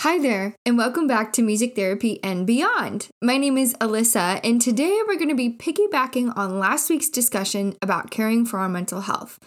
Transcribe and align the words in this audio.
Hi 0.00 0.18
there, 0.18 0.56
and 0.64 0.78
welcome 0.78 1.06
back 1.06 1.30
to 1.34 1.42
Music 1.42 1.76
Therapy 1.76 2.20
and 2.24 2.46
Beyond. 2.46 3.08
My 3.20 3.36
name 3.36 3.58
is 3.58 3.74
Alyssa, 3.82 4.40
and 4.42 4.58
today 4.58 4.98
we're 5.06 5.16
going 5.16 5.28
to 5.28 5.34
be 5.34 5.54
piggybacking 5.54 6.34
on 6.38 6.58
last 6.58 6.88
week's 6.88 7.10
discussion 7.10 7.76
about 7.82 8.10
caring 8.10 8.46
for 8.46 8.60
our 8.60 8.68
mental 8.70 9.02
health. 9.02 9.38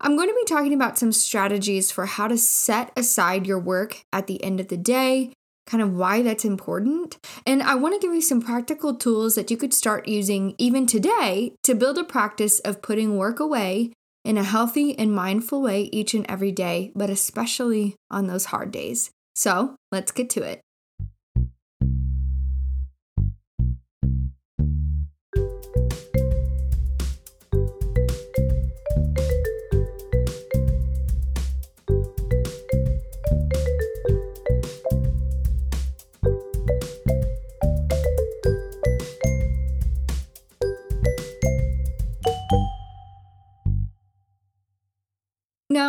I'm 0.00 0.14
going 0.14 0.28
to 0.28 0.36
be 0.36 0.44
talking 0.44 0.72
about 0.72 0.98
some 0.98 1.10
strategies 1.10 1.90
for 1.90 2.06
how 2.06 2.28
to 2.28 2.38
set 2.38 2.92
aside 2.96 3.44
your 3.44 3.58
work 3.58 4.04
at 4.12 4.28
the 4.28 4.40
end 4.44 4.60
of 4.60 4.68
the 4.68 4.76
day, 4.76 5.32
kind 5.66 5.82
of 5.82 5.92
why 5.92 6.22
that's 6.22 6.44
important, 6.44 7.18
and 7.44 7.60
I 7.60 7.74
want 7.74 8.00
to 8.00 8.06
give 8.06 8.14
you 8.14 8.22
some 8.22 8.40
practical 8.40 8.94
tools 8.94 9.34
that 9.34 9.50
you 9.50 9.56
could 9.56 9.74
start 9.74 10.06
using 10.06 10.54
even 10.58 10.86
today 10.86 11.56
to 11.64 11.74
build 11.74 11.98
a 11.98 12.04
practice 12.04 12.60
of 12.60 12.82
putting 12.82 13.18
work 13.18 13.40
away 13.40 13.92
in 14.24 14.38
a 14.38 14.44
healthy 14.44 14.96
and 14.96 15.12
mindful 15.12 15.60
way 15.60 15.88
each 15.90 16.14
and 16.14 16.24
every 16.28 16.52
day, 16.52 16.92
but 16.94 17.10
especially 17.10 17.96
on 18.12 18.28
those 18.28 18.44
hard 18.44 18.70
days. 18.70 19.10
So 19.34 19.76
let's 19.90 20.12
get 20.12 20.30
to 20.30 20.42
it. 20.42 20.60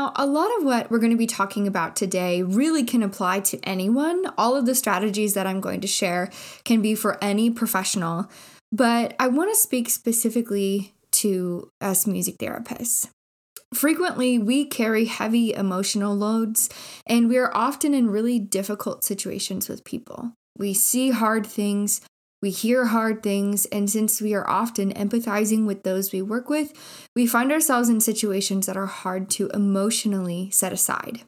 Now, 0.03 0.11
a 0.17 0.25
lot 0.25 0.51
of 0.57 0.65
what 0.65 0.91
we're 0.91 0.99
going 0.99 1.13
to 1.13 1.17
be 1.17 1.27
talking 1.27 1.65
about 1.65 1.95
today 1.95 2.43
really 2.43 2.83
can 2.83 3.03
apply 3.03 3.39
to 3.39 3.59
anyone. 3.63 4.25
All 4.37 4.57
of 4.57 4.65
the 4.65 4.75
strategies 4.75 5.33
that 5.33 5.47
I'm 5.47 5.61
going 5.61 5.79
to 5.79 5.87
share 5.87 6.29
can 6.65 6.81
be 6.81 6.93
for 6.93 7.17
any 7.23 7.49
professional, 7.49 8.29
but 8.69 9.15
I 9.17 9.29
want 9.29 9.51
to 9.51 9.55
speak 9.55 9.89
specifically 9.89 10.93
to 11.13 11.69
us 11.79 12.05
music 12.05 12.37
therapists. 12.37 13.07
Frequently, 13.73 14.37
we 14.37 14.65
carry 14.65 15.05
heavy 15.05 15.53
emotional 15.53 16.13
loads, 16.13 16.69
and 17.07 17.29
we 17.29 17.37
are 17.37 17.55
often 17.55 17.93
in 17.93 18.09
really 18.09 18.39
difficult 18.39 19.05
situations 19.05 19.69
with 19.69 19.85
people. 19.85 20.33
We 20.57 20.73
see 20.73 21.11
hard 21.11 21.47
things, 21.47 22.01
we 22.43 22.49
hear 22.49 22.87
hard 22.87 23.23
things, 23.23 23.65
and 23.67 23.89
since 23.89 24.21
we 24.21 24.33
are 24.33 24.47
often 24.49 24.91
empathizing 24.95 25.65
with 25.65 25.83
those 25.83 26.11
we 26.11 26.21
work 26.21 26.49
with, 26.49 26.73
we 27.15 27.25
find 27.25 27.53
ourselves 27.53 27.87
in 27.87 28.01
situations 28.01 28.65
that 28.65 28.75
are 28.75 28.85
hard 28.85 29.29
to 29.29 29.47
emotionally 29.53 30.49
set 30.51 30.73
aside. 30.73 31.21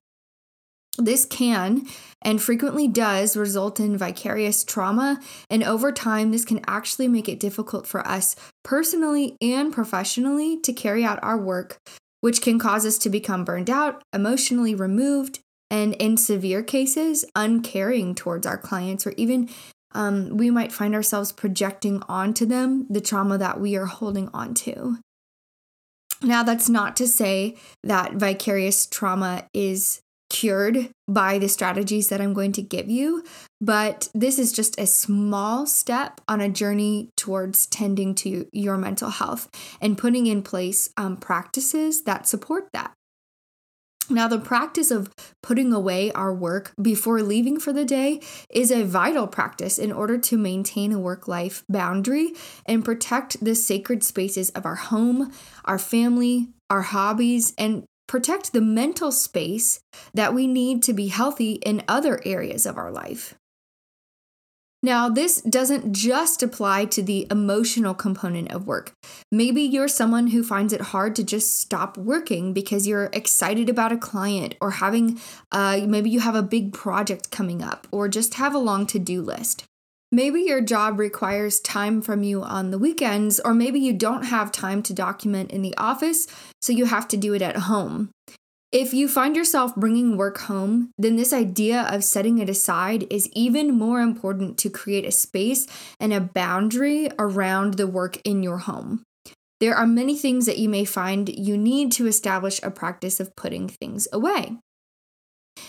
This 0.97 1.25
can 1.25 1.88
and 2.21 2.41
frequently 2.41 2.89
does 2.89 3.38
result 3.38 3.80
in 3.80 3.97
vicarious 3.97 4.66
trauma, 4.66 5.21
and 5.49 5.63
over 5.63 5.93
time, 5.93 6.31
this 6.31 6.43
can 6.43 6.59
actually 6.67 7.08
make 7.08 7.30
it 7.30 7.39
difficult 7.39 7.88
for 7.88 8.05
us 8.05 8.36
personally 8.66 9.38
and 9.41 9.71
professionally 9.71 10.59
to 10.63 10.73
carry 10.73 11.05
out 11.05 11.19
our 11.23 11.38
work, 11.38 11.77
which 12.19 12.41
can 12.41 12.59
cause 12.59 12.86
us 12.86 12.97
to 12.97 13.09
become 13.09 13.45
burned 13.45 13.69
out, 13.69 14.02
emotionally 14.11 14.75
removed, 14.75 15.39
and 15.71 15.93
in 15.93 16.17
severe 16.17 16.61
cases, 16.61 17.23
uncaring 17.36 18.16
towards 18.16 18.45
our 18.45 18.58
clients 18.58 19.08
or 19.08 19.11
even 19.11 19.49
um, 19.96 20.38
we 20.38 20.52
might 20.52 20.72
find 20.72 20.94
ourselves 20.94 21.32
projecting 21.32 22.04
onto 22.08 22.46
them 22.46 22.86
the 22.90 23.02
trauma 23.02 23.38
that 23.38 23.60
we 23.60 23.76
are 23.76 23.86
holding 23.86 24.30
on 24.34 24.54
to. 24.54 25.00
Now, 26.22 26.44
that's 26.44 26.70
not 26.70 26.96
to 26.98 27.08
say 27.08 27.56
that 27.84 28.14
vicarious 28.14 28.86
trauma 28.86 29.48
is 29.54 30.02
cured 30.30 30.90
by 31.08 31.38
the 31.38 31.48
strategies 31.48 32.10
that 32.10 32.20
I'm 32.20 32.34
going 32.34 32.52
to 32.54 32.62
give 32.62 32.90
you, 32.90 33.23
but 33.62 34.10
this 34.14 34.40
is 34.40 34.52
just 34.52 34.80
a 34.80 34.88
small 34.88 35.66
step 35.66 36.20
on 36.28 36.42
a 36.42 36.50
journey 36.50 37.10
towards 37.16 37.68
tending 37.68 38.16
to 38.16 38.48
your 38.52 38.78
mental 38.78 39.12
health 39.12 39.50
and 39.80 39.98
putting 39.98 40.28
in 40.28 40.42
place 40.42 40.89
um, 40.98 41.17
practices 41.17 42.04
that 42.04 42.28
support 42.28 42.70
that. 42.73 42.92
Now, 44.10 44.27
the 44.27 44.39
practice 44.39 44.92
of 44.92 45.11
putting 45.42 45.73
away 45.73 46.11
our 46.11 46.33
work 46.33 46.73
before 46.82 47.21
leaving 47.21 47.60
for 47.60 47.73
the 47.73 47.86
day 47.86 48.21
is 48.49 48.71
a 48.71 48.83
vital 48.83 49.27
practice 49.27 49.80
in 49.80 49.92
order 49.92 50.17
to 50.20 50.38
maintain 50.38 50.92
a 50.92 50.99
work 50.99 51.27
life 51.27 51.64
boundary 51.67 52.33
and 52.66 52.86
protect 52.86 53.43
the 53.43 53.55
sacred 53.55 54.04
spaces 54.04 54.52
of 54.52 54.66
our 54.66 54.76
home, 54.76 55.32
our 55.66 55.80
family, 55.80 56.49
our 56.70 56.83
hobbies, 56.83 57.54
and 57.58 57.86
protect 58.08 58.54
the 58.54 58.61
mental 58.61 59.11
space 59.11 59.80
that 60.14 60.33
we 60.33 60.45
need 60.45 60.83
to 60.83 60.93
be 60.93 61.08
healthy 61.08 61.54
in 61.54 61.83
other 61.87 62.22
areas 62.26 62.66
of 62.66 62.77
our 62.77 62.92
life. 62.92 63.36
Now, 64.86 65.10
this 65.10 65.42
doesn't 65.42 65.94
just 65.94 66.44
apply 66.44 66.86
to 66.86 67.02
the 67.02 67.26
emotional 67.32 67.96
component 67.96 68.52
of 68.52 68.68
work. 68.68 68.94
Maybe 69.32 69.64
you're 69.64 69.88
someone 69.88 70.28
who 70.28 70.44
finds 70.44 70.73
it 70.73 70.94
hard 70.94 71.16
to 71.16 71.23
just 71.23 71.60
stop 71.60 71.98
working 71.98 72.54
because 72.54 72.86
you're 72.86 73.10
excited 73.12 73.68
about 73.68 73.92
a 73.92 73.98
client 73.98 74.54
or 74.62 74.70
having, 74.70 75.20
uh, 75.52 75.82
maybe 75.88 76.12
you 76.12 76.20
have 76.20 76.36
a 76.36 76.44
big 76.44 76.72
project 76.72 77.32
coming 77.32 77.64
up 77.64 77.88
or 77.90 78.08
just 78.08 78.36
have 78.36 78.54
a 78.54 78.60
long 78.60 78.86
to 78.86 79.00
do 79.00 79.23
list. 79.23 79.64
Maybe 80.12 80.42
your 80.42 80.62
job 80.62 81.00
requires 81.00 81.60
time 81.60 82.04
from 82.04 82.22
you 82.22 82.44
on 82.44 82.70
the 82.70 82.78
weekends, 82.78 83.40
or 83.40 83.56
maybe 83.56 83.80
you 83.80 83.92
don't 83.92 84.26
have 84.26 84.52
time 84.52 84.84
to 84.84 84.94
document 84.94 85.50
in 85.50 85.64
the 85.64 85.76
office, 85.78 86.28
so 86.62 86.72
you 86.72 86.86
have 86.86 87.08
to 87.08 87.17
do 87.17 87.34
it 87.34 87.42
at 87.42 87.58
home. 87.58 88.12
If 88.75 88.93
you 88.93 89.08
find 89.08 89.37
yourself 89.37 89.73
bringing 89.73 90.17
work 90.17 90.37
home, 90.37 90.91
then 90.97 91.15
this 91.15 91.31
idea 91.31 91.83
of 91.83 92.03
setting 92.03 92.39
it 92.39 92.49
aside 92.49 93.08
is 93.09 93.30
even 93.31 93.73
more 93.73 94.02
important 94.02 94.58
to 94.58 94.69
create 94.69 95.05
a 95.05 95.13
space 95.13 95.65
and 95.97 96.11
a 96.11 96.19
boundary 96.19 97.09
around 97.17 97.75
the 97.75 97.87
work 97.87 98.17
in 98.25 98.43
your 98.43 98.58
home. 98.58 99.03
There 99.61 99.75
are 99.75 99.87
many 99.87 100.17
things 100.17 100.45
that 100.45 100.58
you 100.58 100.67
may 100.67 100.83
find 100.83 101.30
you 101.30 101.58
need 101.58 101.93
to 101.93 102.05
establish 102.05 102.59
a 102.61 102.69
practice 102.69 103.21
of 103.21 103.33
putting 103.37 103.69
things 103.69 104.09
away. 104.11 104.58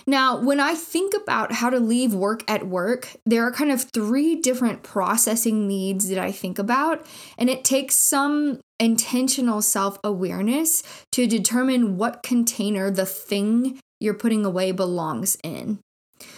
Now, 0.04 0.40
when 0.40 0.58
I 0.58 0.74
think 0.74 1.14
about 1.14 1.52
how 1.52 1.70
to 1.70 1.78
leave 1.78 2.12
work 2.12 2.42
at 2.50 2.66
work, 2.66 3.10
there 3.24 3.44
are 3.44 3.52
kind 3.52 3.70
of 3.70 3.82
three 3.82 4.34
different 4.34 4.82
processing 4.82 5.68
needs 5.68 6.08
that 6.08 6.18
I 6.18 6.32
think 6.32 6.58
about, 6.58 7.06
and 7.38 7.48
it 7.48 7.62
takes 7.62 7.94
some 7.94 8.58
intentional 8.78 9.62
self 9.62 9.98
awareness 10.04 10.82
to 11.12 11.26
determine 11.26 11.97
what 11.97 12.22
container 12.22 12.91
the 12.91 13.06
thing 13.06 13.78
you're 14.00 14.14
putting 14.14 14.44
away 14.44 14.72
belongs 14.72 15.37
in. 15.42 15.78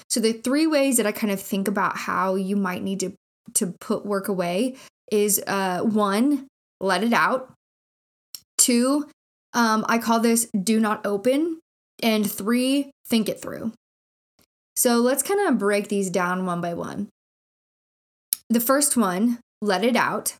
So, 0.08 0.20
the 0.20 0.32
three 0.32 0.66
ways 0.66 0.96
that 0.96 1.06
I 1.06 1.12
kind 1.12 1.32
of 1.32 1.40
think 1.40 1.68
about 1.68 1.96
how 1.96 2.34
you 2.34 2.56
might 2.56 2.82
need 2.82 3.00
to, 3.00 3.12
to 3.54 3.74
put 3.80 4.06
work 4.06 4.28
away 4.28 4.76
is 5.10 5.42
uh, 5.46 5.80
one, 5.80 6.46
let 6.80 7.02
it 7.02 7.12
out. 7.12 7.52
Two, 8.56 9.08
um, 9.52 9.84
I 9.88 9.98
call 9.98 10.20
this 10.20 10.48
do 10.50 10.80
not 10.80 11.04
open. 11.06 11.60
And 12.02 12.30
three, 12.30 12.90
think 13.08 13.28
it 13.28 13.40
through. 13.40 13.72
So 14.76 14.98
let's 14.98 15.22
kind 15.22 15.48
of 15.48 15.58
break 15.58 15.88
these 15.88 16.10
down 16.10 16.46
one 16.46 16.60
by 16.60 16.74
one. 16.74 17.08
The 18.48 18.60
first 18.60 18.96
one, 18.96 19.40
let 19.60 19.84
it 19.84 19.96
out. 19.96 20.36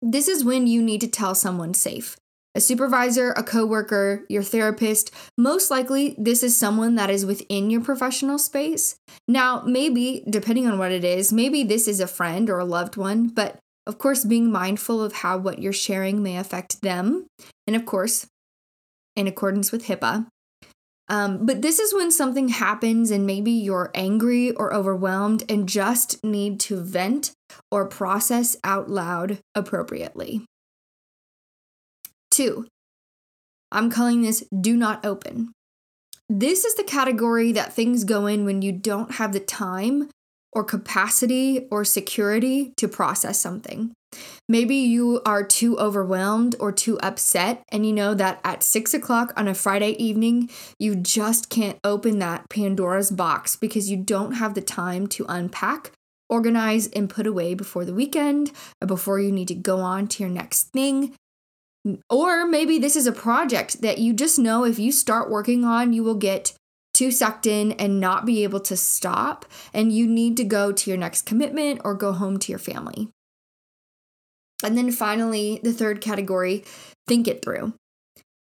This 0.00 0.28
is 0.28 0.44
when 0.44 0.66
you 0.66 0.80
need 0.82 1.00
to 1.00 1.08
tell 1.08 1.34
someone 1.34 1.74
safe. 1.74 2.16
A 2.54 2.60
supervisor, 2.60 3.32
a 3.32 3.42
coworker, 3.42 4.24
your 4.28 4.42
therapist, 4.42 5.12
most 5.36 5.70
likely 5.70 6.14
this 6.18 6.42
is 6.42 6.56
someone 6.56 6.94
that 6.94 7.10
is 7.10 7.26
within 7.26 7.70
your 7.70 7.80
professional 7.80 8.38
space. 8.38 8.96
Now, 9.26 9.62
maybe, 9.66 10.24
depending 10.28 10.66
on 10.66 10.78
what 10.78 10.90
it 10.90 11.04
is, 11.04 11.32
maybe 11.32 11.62
this 11.62 11.86
is 11.86 12.00
a 12.00 12.06
friend 12.06 12.48
or 12.48 12.58
a 12.58 12.64
loved 12.64 12.96
one, 12.96 13.28
but 13.28 13.58
of 13.86 13.98
course, 13.98 14.24
being 14.24 14.50
mindful 14.50 15.02
of 15.02 15.14
how 15.14 15.38
what 15.38 15.60
you're 15.60 15.72
sharing 15.72 16.22
may 16.22 16.36
affect 16.36 16.82
them. 16.82 17.26
And 17.66 17.74
of 17.74 17.86
course, 17.86 18.26
in 19.16 19.26
accordance 19.26 19.72
with 19.72 19.86
HIPAA, 19.86 20.26
um, 21.08 21.46
but 21.46 21.62
this 21.62 21.78
is 21.78 21.94
when 21.94 22.10
something 22.10 22.48
happens 22.48 23.10
and 23.10 23.26
maybe 23.26 23.50
you're 23.50 23.90
angry 23.94 24.52
or 24.52 24.74
overwhelmed 24.74 25.42
and 25.48 25.68
just 25.68 26.22
need 26.22 26.60
to 26.60 26.80
vent 26.80 27.32
or 27.70 27.86
process 27.86 28.56
out 28.62 28.90
loud 28.90 29.38
appropriately. 29.54 30.44
Two, 32.30 32.66
I'm 33.72 33.90
calling 33.90 34.22
this 34.22 34.44
do 34.58 34.76
not 34.76 35.04
open. 35.04 35.52
This 36.28 36.66
is 36.66 36.74
the 36.74 36.84
category 36.84 37.52
that 37.52 37.72
things 37.72 38.04
go 38.04 38.26
in 38.26 38.44
when 38.44 38.60
you 38.60 38.70
don't 38.70 39.12
have 39.12 39.32
the 39.32 39.40
time 39.40 40.10
or 40.52 40.62
capacity 40.62 41.66
or 41.70 41.84
security 41.84 42.74
to 42.76 42.86
process 42.86 43.40
something. 43.40 43.92
Maybe 44.50 44.76
you 44.76 45.20
are 45.26 45.44
too 45.44 45.78
overwhelmed 45.78 46.56
or 46.58 46.72
too 46.72 46.98
upset, 47.00 47.62
and 47.70 47.84
you 47.84 47.92
know 47.92 48.14
that 48.14 48.40
at 48.42 48.62
six 48.62 48.94
o'clock 48.94 49.34
on 49.36 49.46
a 49.46 49.54
Friday 49.54 49.90
evening, 50.02 50.48
you 50.78 50.96
just 50.96 51.50
can't 51.50 51.78
open 51.84 52.18
that 52.20 52.48
Pandora's 52.48 53.10
box 53.10 53.56
because 53.56 53.90
you 53.90 53.98
don't 53.98 54.32
have 54.32 54.54
the 54.54 54.62
time 54.62 55.06
to 55.08 55.26
unpack, 55.28 55.92
organize, 56.30 56.86
and 56.88 57.10
put 57.10 57.26
away 57.26 57.52
before 57.52 57.84
the 57.84 57.92
weekend 57.92 58.50
before 58.86 59.20
you 59.20 59.30
need 59.30 59.48
to 59.48 59.54
go 59.54 59.80
on 59.80 60.08
to 60.08 60.22
your 60.22 60.32
next 60.32 60.70
thing. 60.72 61.14
Or 62.08 62.46
maybe 62.46 62.78
this 62.78 62.96
is 62.96 63.06
a 63.06 63.12
project 63.12 63.82
that 63.82 63.98
you 63.98 64.14
just 64.14 64.38
know 64.38 64.64
if 64.64 64.78
you 64.78 64.92
start 64.92 65.30
working 65.30 65.62
on, 65.62 65.92
you 65.92 66.02
will 66.02 66.14
get 66.14 66.54
too 66.94 67.10
sucked 67.10 67.46
in 67.46 67.72
and 67.72 68.00
not 68.00 68.24
be 68.24 68.44
able 68.44 68.60
to 68.60 68.78
stop, 68.78 69.44
and 69.74 69.92
you 69.92 70.06
need 70.06 70.38
to 70.38 70.44
go 70.44 70.72
to 70.72 70.90
your 70.90 70.98
next 70.98 71.26
commitment 71.26 71.82
or 71.84 71.92
go 71.92 72.12
home 72.12 72.38
to 72.38 72.50
your 72.50 72.58
family. 72.58 73.10
And 74.62 74.76
then 74.76 74.90
finally, 74.90 75.60
the 75.62 75.72
third 75.72 76.00
category 76.00 76.64
think 77.06 77.28
it 77.28 77.44
through. 77.44 77.74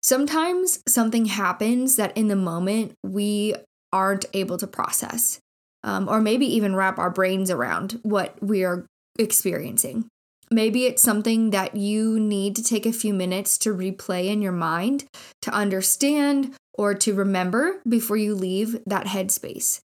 Sometimes 0.02 0.84
something 0.88 1.26
happens 1.26 1.96
that 1.96 2.16
in 2.18 2.28
the 2.28 2.36
moment 2.36 2.94
we 3.04 3.56
aren't 3.92 4.26
able 4.34 4.58
to 4.58 4.68
process, 4.68 5.40
um, 5.84 6.10
or 6.10 6.20
maybe 6.20 6.46
even 6.46 6.76
wrap 6.76 7.00
our 7.00 7.10
brains 7.10 7.50
around 7.50 8.00
what 8.04 8.36
we 8.42 8.64
are 8.64 8.86
experiencing. 9.18 10.06
Maybe 10.52 10.86
it's 10.86 11.02
something 11.02 11.52
that 11.52 11.76
you 11.76 12.20
need 12.20 12.56
to 12.58 12.64
take 12.64 12.86
a 12.86 12.94
few 12.94 13.14
minutes 13.14 13.58
to 13.60 13.74
replay 13.74 14.28
in 14.28 14.42
your 14.42 14.52
mind 14.52 15.06
to 15.42 15.52
understand 15.52 16.54
or 16.74 16.94
to 16.96 17.14
remember 17.14 17.82
before 17.88 18.18
you 18.18 18.36
leave 18.36 18.80
that 18.86 19.08
headspace. 19.08 19.80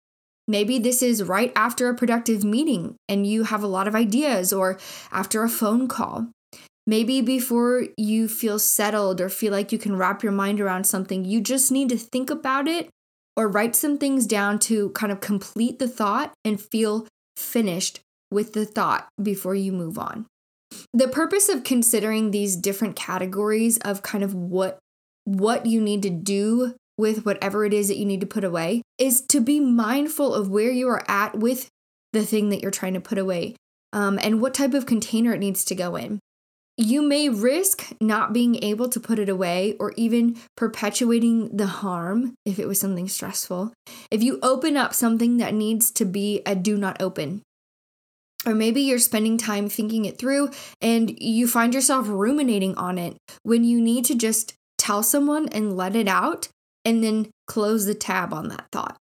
Maybe 0.48 0.78
this 0.78 1.02
is 1.02 1.22
right 1.22 1.52
after 1.54 1.88
a 1.88 1.94
productive 1.94 2.42
meeting 2.42 2.96
and 3.08 3.26
you 3.26 3.44
have 3.44 3.62
a 3.62 3.68
lot 3.68 3.86
of 3.86 3.94
ideas, 3.94 4.52
or 4.52 4.78
after 5.12 5.44
a 5.44 5.48
phone 5.48 5.86
call. 5.86 6.28
Maybe 6.86 7.20
before 7.20 7.84
you 7.98 8.28
feel 8.28 8.58
settled 8.58 9.20
or 9.20 9.28
feel 9.28 9.52
like 9.52 9.72
you 9.72 9.78
can 9.78 9.96
wrap 9.96 10.22
your 10.22 10.32
mind 10.32 10.58
around 10.58 10.84
something, 10.84 11.26
you 11.26 11.42
just 11.42 11.70
need 11.70 11.90
to 11.90 11.98
think 11.98 12.30
about 12.30 12.66
it 12.66 12.88
or 13.36 13.46
write 13.46 13.76
some 13.76 13.98
things 13.98 14.26
down 14.26 14.58
to 14.58 14.88
kind 14.90 15.12
of 15.12 15.20
complete 15.20 15.78
the 15.78 15.86
thought 15.86 16.32
and 16.46 16.58
feel 16.58 17.06
finished 17.36 18.00
with 18.30 18.54
the 18.54 18.64
thought 18.64 19.06
before 19.22 19.54
you 19.54 19.70
move 19.70 19.98
on. 19.98 20.24
The 20.94 21.08
purpose 21.08 21.50
of 21.50 21.62
considering 21.62 22.30
these 22.30 22.56
different 22.56 22.96
categories 22.96 23.76
of 23.78 24.02
kind 24.02 24.24
of 24.24 24.34
what 24.34 24.78
what 25.24 25.66
you 25.66 25.78
need 25.78 26.02
to 26.02 26.10
do 26.10 26.74
with 26.98 27.24
whatever 27.24 27.64
it 27.64 27.72
is 27.72 27.88
that 27.88 27.96
you 27.96 28.04
need 28.04 28.20
to 28.20 28.26
put 28.26 28.44
away 28.44 28.82
is 28.98 29.22
to 29.22 29.40
be 29.40 29.60
mindful 29.60 30.34
of 30.34 30.50
where 30.50 30.70
you 30.70 30.88
are 30.88 31.08
at 31.08 31.38
with 31.38 31.68
the 32.12 32.26
thing 32.26 32.50
that 32.50 32.60
you're 32.60 32.70
trying 32.70 32.94
to 32.94 33.00
put 33.00 33.16
away 33.16 33.54
um, 33.92 34.18
and 34.22 34.40
what 34.40 34.54
type 34.54 34.74
of 34.74 34.86
container 34.86 35.32
it 35.32 35.38
needs 35.38 35.64
to 35.64 35.74
go 35.74 35.96
in. 35.96 36.18
You 36.76 37.02
may 37.02 37.28
risk 37.28 37.88
not 38.00 38.32
being 38.32 38.62
able 38.62 38.88
to 38.90 39.00
put 39.00 39.18
it 39.18 39.28
away 39.28 39.74
or 39.80 39.92
even 39.96 40.36
perpetuating 40.56 41.56
the 41.56 41.66
harm 41.66 42.34
if 42.44 42.58
it 42.58 42.68
was 42.68 42.78
something 42.78 43.08
stressful. 43.08 43.72
If 44.10 44.22
you 44.22 44.38
open 44.42 44.76
up 44.76 44.94
something 44.94 45.38
that 45.38 45.54
needs 45.54 45.90
to 45.92 46.04
be 46.04 46.42
a 46.46 46.54
do 46.54 46.76
not 46.76 47.02
open, 47.02 47.42
or 48.46 48.54
maybe 48.54 48.80
you're 48.80 49.00
spending 49.00 49.36
time 49.36 49.68
thinking 49.68 50.04
it 50.04 50.18
through 50.18 50.50
and 50.80 51.20
you 51.20 51.48
find 51.48 51.74
yourself 51.74 52.06
ruminating 52.08 52.76
on 52.76 52.96
it 52.96 53.16
when 53.42 53.64
you 53.64 53.80
need 53.80 54.04
to 54.04 54.14
just 54.14 54.54
tell 54.78 55.02
someone 55.02 55.48
and 55.48 55.76
let 55.76 55.96
it 55.96 56.06
out 56.06 56.48
and 56.84 57.02
then 57.02 57.30
close 57.46 57.86
the 57.86 57.94
tab 57.94 58.32
on 58.32 58.48
that 58.48 58.66
thought. 58.72 58.96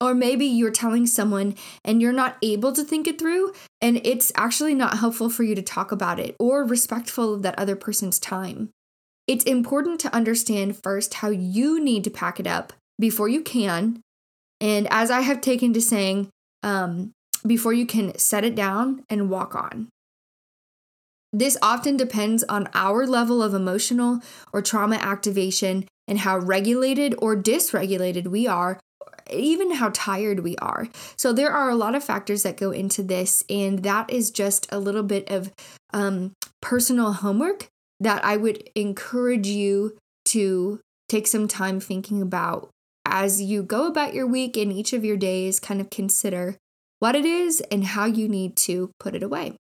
Or 0.00 0.14
maybe 0.14 0.44
you're 0.44 0.70
telling 0.70 1.06
someone 1.06 1.54
and 1.84 2.02
you're 2.02 2.12
not 2.12 2.36
able 2.42 2.72
to 2.74 2.84
think 2.84 3.06
it 3.06 3.18
through, 3.18 3.52
and 3.80 4.00
it's 4.04 4.30
actually 4.36 4.74
not 4.74 4.98
helpful 4.98 5.30
for 5.30 5.42
you 5.42 5.54
to 5.54 5.62
talk 5.62 5.90
about 5.90 6.20
it 6.20 6.36
or 6.38 6.64
respectful 6.64 7.34
of 7.34 7.42
that 7.42 7.58
other 7.58 7.76
person's 7.76 8.18
time. 8.18 8.70
It's 9.26 9.44
important 9.44 9.98
to 10.00 10.14
understand 10.14 10.80
first 10.82 11.14
how 11.14 11.30
you 11.30 11.82
need 11.82 12.04
to 12.04 12.10
pack 12.10 12.38
it 12.38 12.46
up 12.46 12.72
before 12.98 13.28
you 13.28 13.42
can. 13.42 14.00
And 14.60 14.86
as 14.90 15.10
I 15.10 15.22
have 15.22 15.40
taken 15.40 15.72
to 15.72 15.80
saying, 15.80 16.28
um, 16.62 17.12
before 17.46 17.72
you 17.72 17.86
can 17.86 18.16
set 18.18 18.44
it 18.44 18.54
down 18.54 19.04
and 19.08 19.30
walk 19.30 19.54
on. 19.54 19.88
This 21.32 21.56
often 21.60 21.96
depends 21.96 22.44
on 22.44 22.68
our 22.72 23.06
level 23.06 23.42
of 23.42 23.54
emotional 23.54 24.20
or 24.52 24.62
trauma 24.62 24.96
activation 24.96 25.86
and 26.08 26.20
how 26.20 26.38
regulated 26.38 27.14
or 27.18 27.36
dysregulated 27.36 28.26
we 28.26 28.46
are, 28.46 28.78
even 29.30 29.72
how 29.72 29.90
tired 29.92 30.40
we 30.40 30.56
are. 30.56 30.88
So, 31.16 31.32
there 31.32 31.50
are 31.50 31.70
a 31.70 31.76
lot 31.76 31.94
of 31.94 32.04
factors 32.04 32.42
that 32.42 32.56
go 32.56 32.70
into 32.70 33.02
this, 33.02 33.44
and 33.48 33.82
that 33.82 34.10
is 34.10 34.30
just 34.30 34.66
a 34.70 34.78
little 34.78 35.02
bit 35.02 35.30
of 35.30 35.52
um, 35.92 36.32
personal 36.60 37.12
homework 37.12 37.68
that 38.00 38.24
I 38.24 38.36
would 38.36 38.68
encourage 38.74 39.46
you 39.46 39.96
to 40.26 40.80
take 41.08 41.26
some 41.26 41.48
time 41.48 41.80
thinking 41.80 42.20
about 42.20 42.70
as 43.06 43.40
you 43.40 43.62
go 43.62 43.86
about 43.86 44.14
your 44.14 44.26
week 44.26 44.56
and 44.56 44.72
each 44.72 44.92
of 44.92 45.04
your 45.04 45.16
days, 45.16 45.60
kind 45.60 45.80
of 45.80 45.90
consider 45.90 46.56
what 46.98 47.14
it 47.14 47.24
is, 47.24 47.60
and 47.70 47.84
how 47.84 48.04
you 48.04 48.28
need 48.28 48.56
to 48.56 48.90
put 48.98 49.14
it 49.14 49.22
away. 49.22 49.54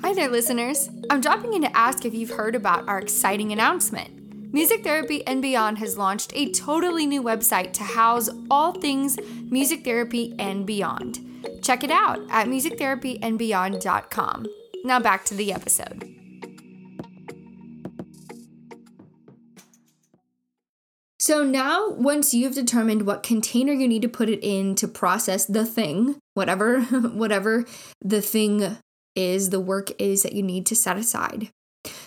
Hi 0.00 0.14
there, 0.14 0.28
listeners. 0.28 0.88
I'm 1.10 1.20
dropping 1.20 1.54
in 1.54 1.62
to 1.62 1.76
ask 1.76 2.04
if 2.04 2.14
you've 2.14 2.30
heard 2.30 2.54
about 2.54 2.88
our 2.88 3.00
exciting 3.00 3.50
announcement. 3.50 4.54
Music 4.54 4.84
Therapy 4.84 5.26
and 5.26 5.42
Beyond 5.42 5.78
has 5.78 5.98
launched 5.98 6.32
a 6.36 6.52
totally 6.52 7.04
new 7.04 7.20
website 7.20 7.72
to 7.74 7.82
house 7.82 8.30
all 8.48 8.70
things 8.72 9.18
music 9.50 9.82
therapy 9.84 10.36
and 10.38 10.64
beyond. 10.64 11.18
Check 11.62 11.82
it 11.82 11.90
out 11.90 12.20
at 12.30 12.46
musictherapyandbeyond.com. 12.46 14.46
Now 14.84 15.00
back 15.00 15.24
to 15.24 15.34
the 15.34 15.52
episode. 15.52 16.08
So 21.18 21.42
now, 21.42 21.90
once 21.90 22.32
you've 22.32 22.54
determined 22.54 23.04
what 23.04 23.24
container 23.24 23.72
you 23.72 23.88
need 23.88 24.02
to 24.02 24.08
put 24.08 24.30
it 24.30 24.38
in 24.42 24.76
to 24.76 24.86
process 24.86 25.44
the 25.44 25.66
thing, 25.66 26.20
whatever 26.34 26.82
whatever 26.82 27.64
the 28.00 28.22
thing 28.22 28.78
is, 29.18 29.50
the 29.50 29.60
work 29.60 29.90
is 30.00 30.22
that 30.22 30.32
you 30.32 30.42
need 30.42 30.64
to 30.66 30.76
set 30.76 30.96
aside. 30.96 31.50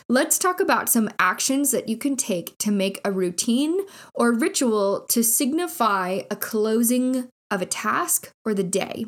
Let's 0.10 0.38
talk 0.38 0.60
about 0.60 0.90
some 0.90 1.10
actions 1.20 1.72
that 1.72 1.88
you 1.88 1.98
can 1.98 2.16
take 2.16 2.58
to 2.60 2.72
make 2.72 3.00
a 3.06 3.12
routine 3.12 3.80
or 4.14 4.32
ritual 4.32 5.06
to 5.10 5.24
signify 5.24 6.22
a 6.30 6.36
closing 6.36 7.30
of 7.50 7.62
a 7.62 7.66
task 7.66 8.32
or 8.46 8.54
the 8.54 8.64
day. 8.64 9.06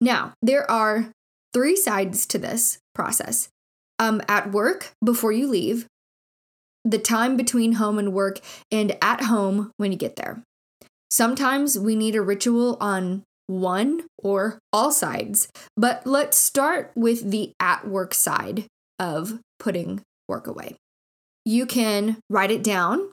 Now, 0.00 0.32
there 0.42 0.70
are 0.70 1.10
three 1.52 1.76
sides 1.76 2.26
to 2.26 2.38
this 2.38 2.78
process. 2.94 3.48
Um, 3.98 4.20
at 4.28 4.50
work, 4.50 4.92
before 5.04 5.32
you 5.32 5.46
leave, 5.46 5.86
the 6.84 6.98
time 6.98 7.36
between 7.36 7.74
home 7.74 7.98
and 7.98 8.12
work, 8.12 8.40
and 8.70 8.96
at 9.00 9.22
home 9.22 9.70
when 9.76 9.92
you 9.92 9.98
get 9.98 10.16
there. 10.16 10.42
Sometimes 11.10 11.78
we 11.78 11.96
need 11.96 12.16
a 12.16 12.22
ritual 12.22 12.76
on 12.80 13.22
one 13.46 14.02
or 14.18 14.58
all 14.72 14.90
sides, 14.90 15.48
but 15.76 16.06
let's 16.06 16.36
start 16.36 16.92
with 16.94 17.30
the 17.30 17.52
at 17.60 17.86
work 17.86 18.14
side 18.14 18.66
of 18.98 19.38
putting 19.58 20.02
work 20.28 20.46
away. 20.46 20.76
You 21.44 21.66
can 21.66 22.18
write 22.30 22.50
it 22.50 22.64
down, 22.64 23.10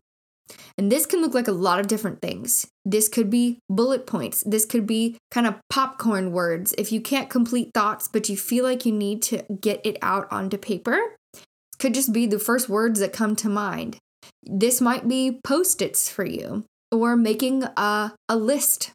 and 0.78 0.92
this 0.92 1.06
can 1.06 1.22
look 1.22 1.34
like 1.34 1.48
a 1.48 1.54
lot 1.54 1.80
of 1.80 1.88
different 1.88 2.22
things. 2.22 2.68
This 2.86 3.08
could 3.08 3.30
be 3.30 3.60
bullet 3.70 4.08
points. 4.08 4.44
This 4.46 4.66
could 4.66 4.88
be 4.88 5.18
kind 5.30 5.48
of 5.48 5.56
popcorn 5.70 6.32
words. 6.32 6.74
If 6.78 6.92
you 6.92 7.02
can't 7.02 7.30
complete 7.30 7.72
thoughts, 7.74 8.08
but 8.08 8.30
you 8.30 8.38
feel 8.38 8.64
like 8.64 8.86
you 8.86 8.92
need 8.92 9.22
to 9.24 9.44
get 9.60 9.82
it 9.84 9.98
out 10.02 10.32
onto 10.32 10.58
paper, 10.58 10.98
could 11.80 11.94
just 11.94 12.14
be 12.14 12.26
the 12.26 12.40
first 12.40 12.70
words 12.70 13.00
that 13.00 13.14
come 13.14 13.36
to 13.38 13.50
mind. 13.50 13.98
This 14.44 14.82
might 14.82 15.08
be 15.08 15.40
post 15.44 15.82
its 15.82 16.10
for 16.10 16.26
you 16.26 16.64
or 16.92 17.16
making 17.16 17.64
a, 17.64 18.14
a 18.30 18.36
list, 18.36 18.92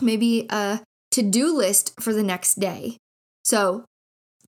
maybe 0.00 0.46
a 0.50 0.80
to 1.12 1.22
do 1.22 1.56
list 1.56 1.98
for 2.00 2.12
the 2.12 2.22
next 2.22 2.60
day. 2.60 2.96
So, 3.44 3.84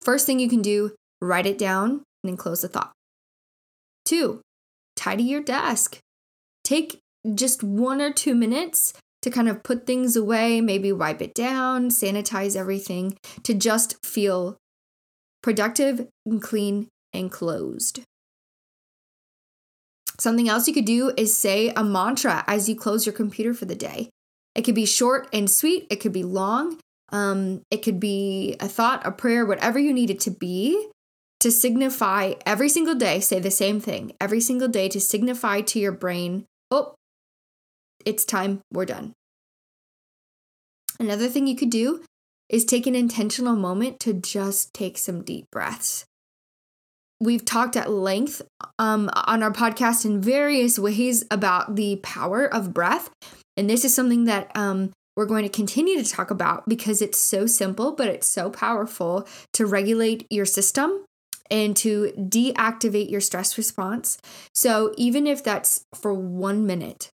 first 0.03 0.27
thing 0.27 0.39
you 0.39 0.49
can 0.49 0.63
do, 0.63 0.95
write 1.21 1.47
it 1.47 1.59
down 1.59 1.91
and 1.91 2.03
then 2.25 2.37
close 2.37 2.63
the 2.63 2.69
thought. 2.69 2.93
Two, 4.05 4.43
tidy 4.97 5.23
your 5.23 5.43
desk. 5.43 5.99
Take 6.65 7.01
just 7.35 7.63
one 7.63 8.01
or 8.01 8.13
two 8.13 8.35
minutes 8.35 8.93
to 9.23 9.31
kind 9.31 9.49
of 9.49 9.63
put 9.63 9.87
things 9.87 10.17
away, 10.17 10.61
maybe 10.61 10.93
wipe 10.93 11.23
it 11.23 11.35
down, 11.35 11.91
sanitize 11.91 12.57
everything 12.57 13.17
to 13.43 13.55
just 13.55 14.05
feel 14.05 14.57
productive 15.43 16.09
and 16.27 16.43
clean 16.43 16.89
and 17.13 17.31
closed. 17.31 18.01
Something 20.19 20.49
else 20.49 20.67
you 20.67 20.75
could 20.75 20.85
do 20.85 21.13
is 21.17 21.37
say 21.37 21.71
a 21.71 21.85
mantra 21.85 22.45
as 22.47 22.69
you 22.69 22.75
close 22.75 23.07
your 23.07 23.13
computer 23.13 23.55
for 23.55 23.65
the 23.67 23.77
day. 23.77 24.11
It 24.59 24.65
could 24.65 24.75
be 24.75 24.87
short 24.87 25.29
and 25.33 25.49
sweet, 25.49 25.87
it 25.89 26.01
could 26.01 26.13
be 26.13 26.25
long, 26.25 26.81
um, 27.11 27.63
it 27.71 27.85
could 27.85 28.01
be 28.01 28.57
a 28.59 28.67
thought, 28.67 29.07
a 29.07 29.13
prayer, 29.13 29.47
whatever 29.47 29.79
you 29.79 29.93
need 29.93 30.11
it 30.11 30.19
to 30.23 30.33
be 30.33 30.89
to 31.39 31.53
signify 31.53 32.33
every 32.45 32.69
single 32.69 32.97
day, 32.97 33.21
say 33.21 33.39
the 33.39 33.53
same 33.53 33.79
thing 33.79 34.15
every 34.21 34.41
single 34.41 34.67
day 34.67 34.89
to 34.89 35.01
signify 35.01 35.61
to 35.61 35.79
your 35.79 35.93
brain, 35.93 36.45
oh, 36.73 36.97
it's 38.05 38.25
time, 38.25 38.61
we're 38.73 38.85
done. 38.85 39.13
Another 40.99 41.29
thing 41.29 41.47
you 41.47 41.55
could 41.55 41.71
do 41.71 42.03
is 42.49 42.65
take 42.65 42.89
an 42.89 42.97
intentional 42.97 43.55
moment 43.55 44.01
to 44.01 44.13
just 44.13 44.75
take 44.75 44.99
some 44.99 45.23
deep 45.23 45.47
breaths 45.53 46.05
we've 47.21 47.45
talked 47.45 47.77
at 47.77 47.91
length 47.91 48.43
um, 48.79 49.11
on 49.15 49.43
our 49.43 49.53
podcast 49.53 50.05
in 50.05 50.21
various 50.21 50.79
ways 50.79 51.25
about 51.31 51.77
the 51.77 51.97
power 51.97 52.47
of 52.47 52.73
breath. 52.73 53.11
And 53.59 53.69
this 53.69 53.85
is 53.85 53.95
something 53.95 54.25
that 54.25 54.53
um, 54.55 54.93
we're 55.17 55.27
going 55.27 55.43
to 55.43 55.49
continue 55.49 56.01
to 56.01 56.09
talk 56.09 56.31
about 56.31 56.69
because 56.69 57.03
it's 57.03 57.19
so 57.19 57.47
simple, 57.47 57.91
but 57.91 58.07
it's 58.07 58.29
so 58.29 58.51
powerful 58.51 59.27
to 59.55 59.67
regulate 59.67 60.29
your 60.31 60.47
system 60.47 61.05
and 61.51 61.77
to 61.79 62.13
deactivate 62.17 63.11
your 63.11 63.21
stress 63.21 63.59
response. 63.59 64.19
So, 64.55 64.95
even 64.97 65.27
if 65.27 65.43
that's 65.43 65.85
for 65.93 66.15
one 66.15 66.67
minute, 66.67 67.11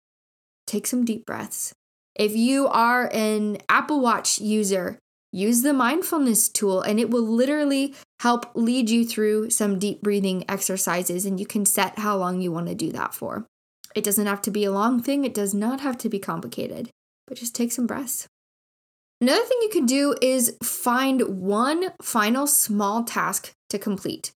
take 0.67 0.85
some 0.85 1.05
deep 1.05 1.25
breaths. 1.25 1.73
If 2.15 2.35
you 2.35 2.67
are 2.67 3.09
an 3.13 3.59
Apple 3.69 4.01
Watch 4.01 4.39
user, 4.41 4.99
use 5.31 5.61
the 5.61 5.73
mindfulness 5.73 6.49
tool 6.49 6.81
and 6.81 6.99
it 6.99 7.09
will 7.09 7.23
literally 7.23 7.95
help 8.19 8.51
lead 8.53 8.89
you 8.89 9.05
through 9.05 9.49
some 9.49 9.79
deep 9.79 10.01
breathing 10.01 10.43
exercises 10.49 11.25
and 11.25 11.39
you 11.39 11.45
can 11.45 11.65
set 11.65 11.99
how 11.99 12.17
long 12.17 12.41
you 12.41 12.51
want 12.51 12.67
to 12.67 12.75
do 12.75 12.91
that 12.91 13.13
for. 13.13 13.47
It 13.95 14.03
doesn't 14.03 14.25
have 14.25 14.41
to 14.43 14.51
be 14.51 14.63
a 14.63 14.71
long 14.71 15.01
thing, 15.01 15.23
it 15.23 15.33
does 15.33 15.53
not 15.53 15.81
have 15.81 15.97
to 15.99 16.09
be 16.09 16.19
complicated, 16.19 16.89
but 17.27 17.37
just 17.37 17.55
take 17.55 17.71
some 17.71 17.87
breaths. 17.87 18.27
Another 19.21 19.43
thing 19.45 19.59
you 19.61 19.69
can 19.69 19.85
do 19.85 20.15
is 20.21 20.57
find 20.63 21.21
one 21.39 21.91
final 22.01 22.45
small 22.45 23.03
task 23.03 23.53
to 23.69 23.79
complete. 23.79 24.31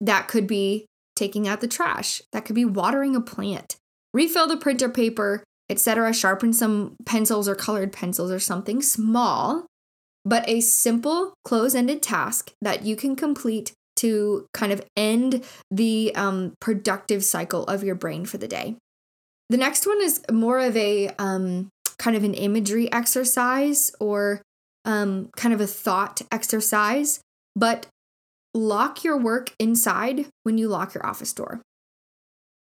That 0.00 0.28
could 0.28 0.46
be 0.46 0.86
taking 1.16 1.46
out 1.46 1.60
the 1.60 1.68
trash, 1.68 2.22
that 2.32 2.44
could 2.44 2.56
be 2.56 2.64
watering 2.64 3.14
a 3.14 3.20
plant, 3.20 3.76
refill 4.14 4.46
the 4.46 4.56
printer 4.56 4.88
paper, 4.88 5.44
etc. 5.68 6.12
Sharpen 6.14 6.52
some 6.52 6.96
pencils 7.04 7.48
or 7.48 7.54
colored 7.54 7.92
pencils 7.92 8.30
or 8.30 8.38
something 8.38 8.80
small, 8.82 9.66
but 10.24 10.48
a 10.48 10.60
simple 10.60 11.34
close 11.44 11.74
ended 11.74 12.02
task 12.02 12.52
that 12.60 12.84
you 12.84 12.96
can 12.96 13.16
complete 13.16 13.72
to 13.96 14.46
kind 14.54 14.72
of 14.72 14.82
end 14.96 15.44
the 15.70 16.14
um, 16.14 16.54
productive 16.60 17.24
cycle 17.24 17.64
of 17.64 17.84
your 17.84 17.94
brain 17.94 18.24
for 18.24 18.38
the 18.38 18.48
day. 18.48 18.76
The 19.52 19.58
next 19.58 19.86
one 19.86 20.00
is 20.00 20.22
more 20.32 20.60
of 20.60 20.74
a 20.78 21.10
um, 21.18 21.68
kind 21.98 22.16
of 22.16 22.24
an 22.24 22.32
imagery 22.32 22.90
exercise 22.90 23.92
or 24.00 24.40
um, 24.86 25.28
kind 25.36 25.52
of 25.52 25.60
a 25.60 25.66
thought 25.66 26.22
exercise, 26.32 27.20
but 27.54 27.86
lock 28.54 29.04
your 29.04 29.18
work 29.18 29.54
inside 29.58 30.24
when 30.44 30.56
you 30.56 30.68
lock 30.68 30.94
your 30.94 31.04
office 31.04 31.34
door. 31.34 31.60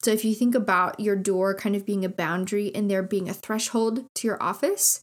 So 0.02 0.12
if 0.12 0.24
you 0.24 0.34
think 0.34 0.56
about 0.56 1.02
your 1.02 1.18
door 1.18 1.54
kind 1.54 1.76
of 1.76 1.86
being 1.86 2.06
a 2.06 2.10
boundary 2.10 2.74
and 2.74 2.90
there 2.90 3.04
being 3.04 3.28
a 3.28 3.34
threshold 3.34 4.06
to 4.16 4.28
your 4.28 4.42
office, 4.42 5.02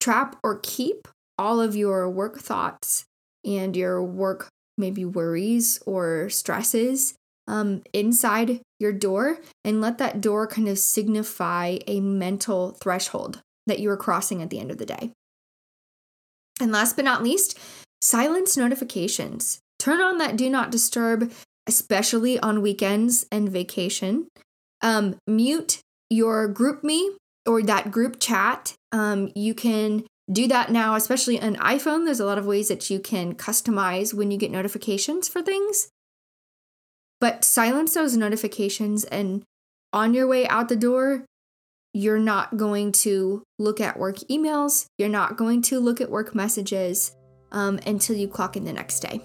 trap 0.00 0.36
or 0.44 0.60
keep 0.62 1.08
all 1.38 1.62
of 1.62 1.74
your 1.74 2.10
work 2.10 2.40
thoughts 2.40 3.04
and 3.42 3.74
your 3.74 4.02
work 4.02 4.48
maybe 4.76 5.06
worries 5.06 5.80
or 5.86 6.28
stresses 6.28 7.14
um, 7.46 7.82
inside 7.92 8.60
your 8.78 8.92
door 8.92 9.38
and 9.64 9.80
let 9.80 9.98
that 9.98 10.20
door 10.20 10.46
kind 10.46 10.68
of 10.68 10.78
signify 10.78 11.78
a 11.86 12.00
mental 12.00 12.72
threshold 12.82 13.42
that 13.66 13.78
you 13.78 13.90
are 13.90 13.96
crossing 13.96 14.42
at 14.42 14.50
the 14.50 14.58
end 14.58 14.70
of 14.70 14.78
the 14.78 14.86
day. 14.86 15.12
And 16.60 16.72
last 16.72 16.96
but 16.96 17.04
not 17.04 17.22
least, 17.22 17.58
silence 18.00 18.56
notifications. 18.56 19.60
Turn 19.78 20.00
on 20.00 20.18
that 20.18 20.36
do 20.36 20.48
not 20.48 20.70
disturb, 20.70 21.32
especially 21.66 22.38
on 22.38 22.62
weekends 22.62 23.26
and 23.32 23.48
vacation. 23.48 24.28
Um, 24.80 25.16
mute 25.26 25.80
your 26.10 26.52
GroupMe 26.52 27.16
or 27.46 27.62
that 27.62 27.90
group 27.90 28.20
chat. 28.20 28.74
Um, 28.92 29.30
you 29.34 29.54
can 29.54 30.04
do 30.30 30.46
that 30.48 30.70
now, 30.70 30.94
especially 30.94 31.40
on 31.40 31.56
iPhone. 31.56 32.04
There's 32.04 32.20
a 32.20 32.26
lot 32.26 32.38
of 32.38 32.46
ways 32.46 32.68
that 32.68 32.90
you 32.90 33.00
can 33.00 33.34
customize 33.34 34.14
when 34.14 34.30
you 34.30 34.38
get 34.38 34.50
notifications 34.50 35.28
for 35.28 35.42
things. 35.42 35.88
But 37.22 37.44
silence 37.44 37.94
those 37.94 38.16
notifications, 38.16 39.04
and 39.04 39.44
on 39.92 40.12
your 40.12 40.26
way 40.26 40.44
out 40.48 40.68
the 40.68 40.74
door, 40.74 41.24
you're 41.94 42.18
not 42.18 42.56
going 42.56 42.90
to 42.90 43.44
look 43.60 43.80
at 43.80 43.96
work 43.96 44.16
emails, 44.28 44.86
you're 44.98 45.08
not 45.08 45.36
going 45.36 45.62
to 45.62 45.78
look 45.78 46.00
at 46.00 46.10
work 46.10 46.34
messages 46.34 47.14
um, 47.52 47.78
until 47.86 48.16
you 48.16 48.26
clock 48.26 48.56
in 48.56 48.64
the 48.64 48.72
next 48.72 48.98
day. 48.98 49.20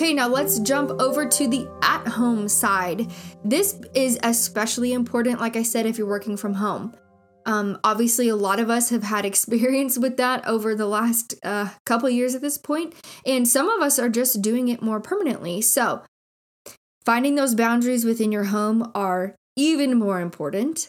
Okay, 0.00 0.14
now 0.14 0.28
let's 0.28 0.58
jump 0.60 0.92
over 0.98 1.26
to 1.26 1.46
the 1.46 1.68
at 1.82 2.08
home 2.08 2.48
side. 2.48 3.12
This 3.44 3.78
is 3.94 4.18
especially 4.22 4.94
important, 4.94 5.40
like 5.40 5.56
I 5.56 5.62
said, 5.62 5.84
if 5.84 5.98
you're 5.98 6.06
working 6.06 6.38
from 6.38 6.54
home. 6.54 6.96
Um, 7.44 7.78
obviously, 7.84 8.30
a 8.30 8.34
lot 8.34 8.60
of 8.60 8.70
us 8.70 8.88
have 8.88 9.02
had 9.02 9.24
experience 9.26 9.98
with 9.98 10.16
that 10.16 10.48
over 10.48 10.74
the 10.74 10.86
last 10.86 11.34
uh, 11.42 11.68
couple 11.84 12.08
years 12.08 12.34
at 12.34 12.40
this 12.40 12.56
point, 12.56 12.94
and 13.26 13.46
some 13.46 13.68
of 13.68 13.82
us 13.82 13.98
are 13.98 14.08
just 14.08 14.40
doing 14.40 14.68
it 14.68 14.80
more 14.80 15.00
permanently. 15.00 15.60
So, 15.60 16.02
finding 17.04 17.34
those 17.34 17.54
boundaries 17.54 18.06
within 18.06 18.32
your 18.32 18.44
home 18.44 18.90
are 18.94 19.36
even 19.54 19.98
more 19.98 20.22
important. 20.22 20.88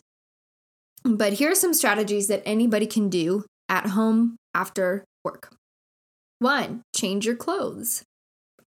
But 1.03 1.33
here 1.33 1.51
are 1.51 1.55
some 1.55 1.73
strategies 1.73 2.29
that 2.29 2.43
anybody 2.45 2.87
can 2.87 3.09
do 3.09 3.43
at 3.67 3.87
home 3.87 4.37
after 4.53 5.03
work. 5.25 5.53
One, 6.39 6.83
change 6.95 7.25
your 7.25 7.35
clothes. 7.35 8.05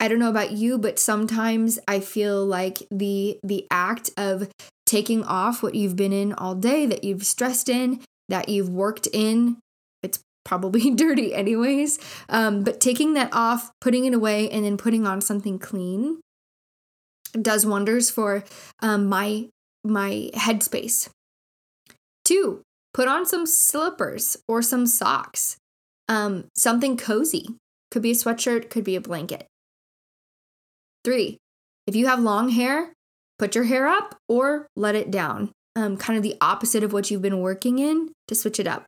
I 0.00 0.08
don't 0.08 0.18
know 0.18 0.30
about 0.30 0.52
you, 0.52 0.78
but 0.78 0.98
sometimes 0.98 1.78
I 1.86 2.00
feel 2.00 2.44
like 2.44 2.86
the 2.90 3.38
the 3.42 3.66
act 3.70 4.10
of 4.16 4.48
taking 4.86 5.24
off 5.24 5.62
what 5.62 5.74
you've 5.74 5.96
been 5.96 6.12
in 6.12 6.32
all 6.32 6.54
day, 6.54 6.86
that 6.86 7.04
you've 7.04 7.24
stressed 7.24 7.68
in, 7.68 8.00
that 8.28 8.48
you've 8.48 8.68
worked 8.68 9.08
in, 9.12 9.58
it's 10.02 10.20
probably 10.44 10.90
dirty 10.94 11.34
anyways. 11.34 11.98
Um, 12.28 12.64
but 12.64 12.80
taking 12.80 13.14
that 13.14 13.30
off, 13.32 13.70
putting 13.80 14.04
it 14.04 14.14
away, 14.14 14.50
and 14.50 14.64
then 14.64 14.76
putting 14.76 15.06
on 15.06 15.20
something 15.20 15.58
clean 15.58 16.20
does 17.40 17.66
wonders 17.66 18.10
for 18.10 18.44
um, 18.80 19.06
my 19.06 19.48
my 19.84 20.30
headspace. 20.34 21.08
Two, 22.24 22.62
put 22.94 23.08
on 23.08 23.26
some 23.26 23.44
slippers 23.46 24.36
or 24.48 24.62
some 24.62 24.86
socks, 24.86 25.56
um, 26.08 26.46
something 26.56 26.96
cozy. 26.96 27.48
Could 27.90 28.02
be 28.02 28.12
a 28.12 28.14
sweatshirt, 28.14 28.70
could 28.70 28.84
be 28.84 28.96
a 28.96 29.00
blanket. 29.00 29.46
Three, 31.04 31.38
if 31.86 31.94
you 31.94 32.06
have 32.06 32.20
long 32.20 32.48
hair, 32.48 32.94
put 33.38 33.54
your 33.54 33.64
hair 33.64 33.86
up 33.86 34.16
or 34.28 34.68
let 34.74 34.94
it 34.94 35.10
down. 35.10 35.52
Um, 35.76 35.96
kind 35.96 36.16
of 36.16 36.22
the 36.22 36.36
opposite 36.40 36.82
of 36.82 36.92
what 36.92 37.10
you've 37.10 37.22
been 37.22 37.40
working 37.40 37.78
in 37.78 38.12
to 38.28 38.34
switch 38.34 38.58
it 38.58 38.66
up. 38.66 38.84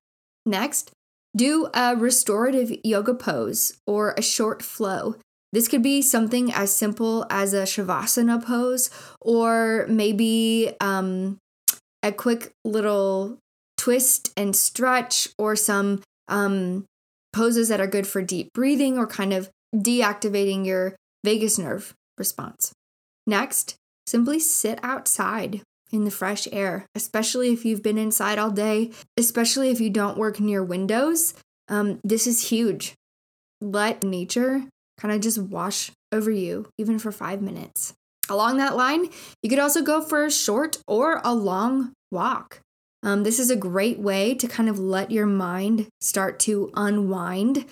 Next, 0.47 0.93
do 1.37 1.69
a 1.75 1.95
restorative 1.97 2.73
yoga 2.85 3.13
pose 3.13 3.77
or 3.87 4.15
a 4.17 4.23
short 4.23 4.63
flow. 4.63 5.17
This 5.53 5.69
could 5.69 5.83
be 5.83 6.01
something 6.01 6.53
as 6.53 6.75
simple 6.75 7.27
as 7.29 7.53
a 7.53 7.63
Shavasana 7.63 8.45
pose, 8.45 8.91
or 9.21 9.87
maybe 9.89 10.73
um, 10.81 11.39
a 12.03 12.13
quick 12.13 12.53
little 12.65 13.39
twist 13.77 14.33
and 14.37 14.55
stretch, 14.55 15.29
or 15.39 15.57
some 15.57 16.03
um, 16.29 16.85
poses 17.33 17.69
that 17.69 17.81
are 17.81 17.87
good 17.87 18.07
for 18.07 18.23
deep 18.23 18.49
breathing 18.55 18.99
or 18.99 19.07
kind 19.07 19.33
of 19.33 19.51
deactivating 19.75 20.65
your 20.65 20.97
vagus 21.25 21.59
nerve 21.59 21.95
response. 22.19 22.73
Next, 23.27 23.77
simply 24.07 24.39
sit 24.39 24.79
outside 24.83 25.63
in 25.93 26.05
the 26.05 26.11
fresh 26.11 26.49
air, 26.53 26.87
especially 26.95 27.53
if 27.53 27.65
you've 27.65 27.83
been 27.83 27.99
inside 27.99 28.39
all 28.39 28.51
day, 28.51 28.91
especially 29.17 29.71
if 29.71 29.81
you 29.81 29.91
don't 29.91 30.19
work 30.19 30.41
near 30.41 30.63
windows. 30.63 31.35
Um, 31.69 32.01
this 32.03 32.27
is 32.27 32.49
huge. 32.49 32.95
Let 33.61 34.03
nature 34.03 34.65
kind 34.99 35.15
of 35.15 35.21
just 35.21 35.39
wash 35.39 35.91
over 36.13 36.31
you, 36.31 36.69
even 36.79 36.99
for 36.99 37.13
five 37.13 37.43
minutes. 37.43 37.95
Along 38.29 38.57
that 38.57 38.77
line, 38.77 39.09
you 39.43 39.51
could 39.51 39.59
also 39.59 39.83
go 39.83 40.01
for 40.01 40.25
a 40.25 40.31
short 40.31 40.79
or 40.87 41.21
a 41.25 41.35
long 41.35 41.93
walk. 42.11 42.61
Um, 43.03 43.23
this 43.23 43.39
is 43.39 43.51
a 43.51 43.57
great 43.57 43.99
way 43.99 44.35
to 44.35 44.49
kind 44.49 44.69
of 44.69 44.79
let 44.79 45.11
your 45.11 45.27
mind 45.27 45.87
start 46.01 46.41
to 46.41 46.71
unwind 46.75 47.67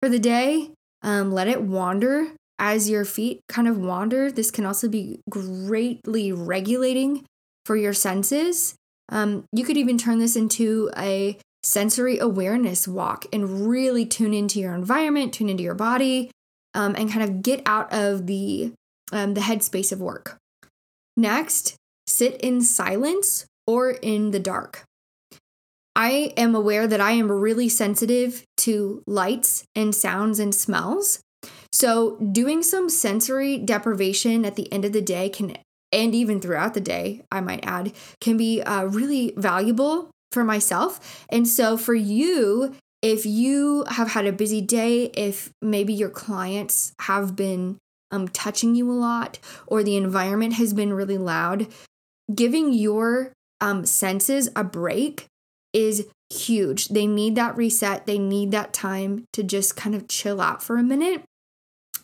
for 0.00 0.08
the 0.08 0.18
day. 0.18 0.70
Um, 1.02 1.32
let 1.32 1.48
it 1.48 1.62
wander 1.62 2.28
as 2.58 2.88
your 2.88 3.04
feet 3.04 3.40
kind 3.48 3.68
of 3.68 3.78
wander, 3.78 4.30
this 4.30 4.50
can 4.50 4.64
also 4.64 4.88
be 4.88 5.20
greatly 5.28 6.32
regulating 6.32 7.24
for 7.64 7.76
your 7.76 7.92
senses. 7.92 8.74
Um, 9.08 9.44
you 9.52 9.64
could 9.64 9.76
even 9.76 9.98
turn 9.98 10.18
this 10.18 10.36
into 10.36 10.90
a 10.96 11.38
sensory 11.62 12.18
awareness 12.18 12.86
walk 12.86 13.26
and 13.32 13.68
really 13.68 14.06
tune 14.06 14.32
into 14.32 14.60
your 14.60 14.74
environment, 14.74 15.34
tune 15.34 15.48
into 15.48 15.62
your 15.62 15.74
body, 15.74 16.30
um, 16.74 16.94
and 16.96 17.10
kind 17.10 17.22
of 17.22 17.42
get 17.42 17.62
out 17.66 17.92
of 17.92 18.26
the 18.26 18.72
um, 19.12 19.34
the 19.34 19.40
headspace 19.40 19.92
of 19.92 20.00
work. 20.00 20.36
Next, 21.16 21.76
sit 22.06 22.40
in 22.40 22.60
silence 22.60 23.46
or 23.66 23.90
in 23.90 24.30
the 24.32 24.40
dark. 24.40 24.84
I 25.94 26.34
am 26.36 26.54
aware 26.54 26.86
that 26.86 27.00
I 27.00 27.12
am 27.12 27.32
really 27.32 27.68
sensitive 27.68 28.44
to 28.58 29.02
lights 29.06 29.64
and 29.74 29.94
sounds 29.94 30.38
and 30.38 30.54
smells. 30.54 31.20
So, 31.78 32.16
doing 32.16 32.62
some 32.62 32.88
sensory 32.88 33.58
deprivation 33.58 34.46
at 34.46 34.56
the 34.56 34.72
end 34.72 34.86
of 34.86 34.94
the 34.94 35.02
day 35.02 35.28
can, 35.28 35.58
and 35.92 36.14
even 36.14 36.40
throughout 36.40 36.72
the 36.72 36.80
day, 36.80 37.20
I 37.30 37.42
might 37.42 37.66
add, 37.66 37.92
can 38.18 38.38
be 38.38 38.62
uh, 38.62 38.84
really 38.84 39.34
valuable 39.36 40.08
for 40.32 40.42
myself. 40.42 41.26
And 41.28 41.46
so, 41.46 41.76
for 41.76 41.92
you, 41.92 42.74
if 43.02 43.26
you 43.26 43.84
have 43.90 44.12
had 44.12 44.24
a 44.24 44.32
busy 44.32 44.62
day, 44.62 45.10
if 45.12 45.50
maybe 45.60 45.92
your 45.92 46.08
clients 46.08 46.94
have 47.02 47.36
been 47.36 47.76
um, 48.10 48.28
touching 48.28 48.74
you 48.74 48.90
a 48.90 48.96
lot 48.96 49.38
or 49.66 49.82
the 49.82 49.98
environment 49.98 50.54
has 50.54 50.72
been 50.72 50.94
really 50.94 51.18
loud, 51.18 51.66
giving 52.34 52.72
your 52.72 53.34
um, 53.60 53.84
senses 53.84 54.48
a 54.56 54.64
break 54.64 55.26
is 55.74 56.06
huge. 56.32 56.88
They 56.88 57.06
need 57.06 57.34
that 57.34 57.54
reset, 57.54 58.06
they 58.06 58.18
need 58.18 58.50
that 58.52 58.72
time 58.72 59.26
to 59.34 59.42
just 59.42 59.76
kind 59.76 59.94
of 59.94 60.08
chill 60.08 60.40
out 60.40 60.62
for 60.62 60.78
a 60.78 60.82
minute. 60.82 61.22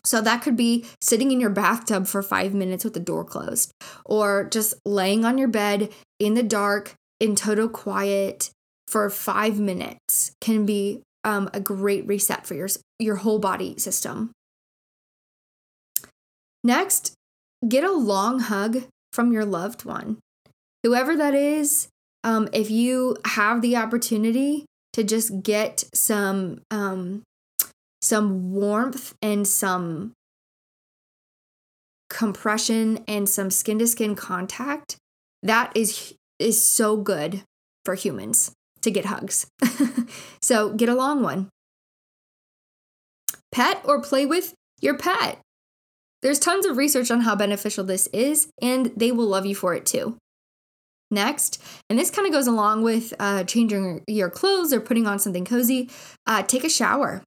So 0.05 0.21
that 0.21 0.41
could 0.41 0.57
be 0.57 0.85
sitting 1.01 1.31
in 1.31 1.39
your 1.39 1.49
bathtub 1.49 2.07
for 2.07 2.21
five 2.21 2.53
minutes 2.53 2.83
with 2.83 2.93
the 2.93 2.99
door 2.99 3.23
closed, 3.23 3.71
or 4.05 4.43
just 4.45 4.73
laying 4.85 5.23
on 5.23 5.37
your 5.37 5.47
bed 5.47 5.93
in 6.19 6.33
the 6.33 6.43
dark 6.43 6.93
in 7.19 7.35
total 7.35 7.69
quiet 7.69 8.51
for 8.87 9.09
five 9.09 9.59
minutes 9.59 10.33
can 10.41 10.65
be 10.65 11.01
um, 11.23 11.49
a 11.53 11.59
great 11.59 12.05
reset 12.05 12.45
for 12.45 12.53
your 12.53 12.67
your 12.99 13.17
whole 13.17 13.39
body 13.39 13.77
system. 13.77 14.31
Next, 16.63 17.13
get 17.67 17.83
a 17.83 17.91
long 17.91 18.39
hug 18.39 18.83
from 19.11 19.31
your 19.31 19.45
loved 19.45 19.85
one, 19.85 20.17
whoever 20.83 21.15
that 21.15 21.33
is. 21.33 21.87
Um, 22.25 22.47
if 22.53 22.71
you 22.71 23.17
have 23.25 23.61
the 23.61 23.75
opportunity 23.75 24.65
to 24.93 25.03
just 25.03 25.43
get 25.43 25.83
some 25.93 26.61
um, 26.71 27.23
some 28.03 28.51
warmth 28.51 29.15
and 29.21 29.47
some 29.47 30.11
compression 32.09 33.03
and 33.07 33.29
some 33.29 33.49
skin 33.49 33.79
to 33.79 33.87
skin 33.87 34.13
contact, 34.13 34.97
that 35.41 35.71
is 35.75 36.13
is 36.37 36.63
so 36.63 36.97
good 36.97 37.43
for 37.85 37.95
humans 37.95 38.51
to 38.81 38.91
get 38.91 39.05
hugs. 39.05 39.47
so 40.41 40.73
get 40.73 40.89
a 40.89 40.95
long 40.95 41.23
one. 41.23 41.47
Pet 43.53 43.81
or 43.85 44.01
play 44.01 44.25
with 44.25 44.53
your 44.81 44.97
pet. 44.97 45.39
There's 46.21 46.39
tons 46.39 46.65
of 46.65 46.75
research 46.77 47.09
on 47.09 47.21
how 47.21 47.35
beneficial 47.35 47.85
this 47.85 48.07
is, 48.07 48.49
and 48.61 48.91
they 48.97 49.11
will 49.11 49.27
love 49.27 49.45
you 49.45 49.55
for 49.55 49.73
it 49.73 49.85
too. 49.85 50.17
Next, 51.09 51.61
and 51.89 51.99
this 51.99 52.09
kind 52.09 52.25
of 52.25 52.33
goes 52.33 52.47
along 52.47 52.83
with 52.83 53.13
uh, 53.19 53.43
changing 53.43 54.03
your 54.07 54.29
clothes 54.29 54.73
or 54.73 54.81
putting 54.81 55.05
on 55.05 55.19
something 55.19 55.45
cozy, 55.45 55.89
uh, 56.25 56.41
take 56.43 56.63
a 56.63 56.69
shower. 56.69 57.23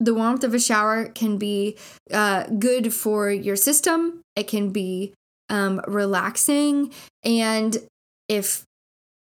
The 0.00 0.14
warmth 0.14 0.44
of 0.44 0.54
a 0.54 0.58
shower 0.58 1.06
can 1.06 1.36
be 1.36 1.76
uh, 2.10 2.44
good 2.44 2.92
for 2.92 3.30
your 3.30 3.56
system, 3.56 4.22
it 4.34 4.48
can 4.48 4.70
be 4.70 5.12
um, 5.50 5.80
relaxing, 5.86 6.92
and 7.22 7.76
if 8.28 8.64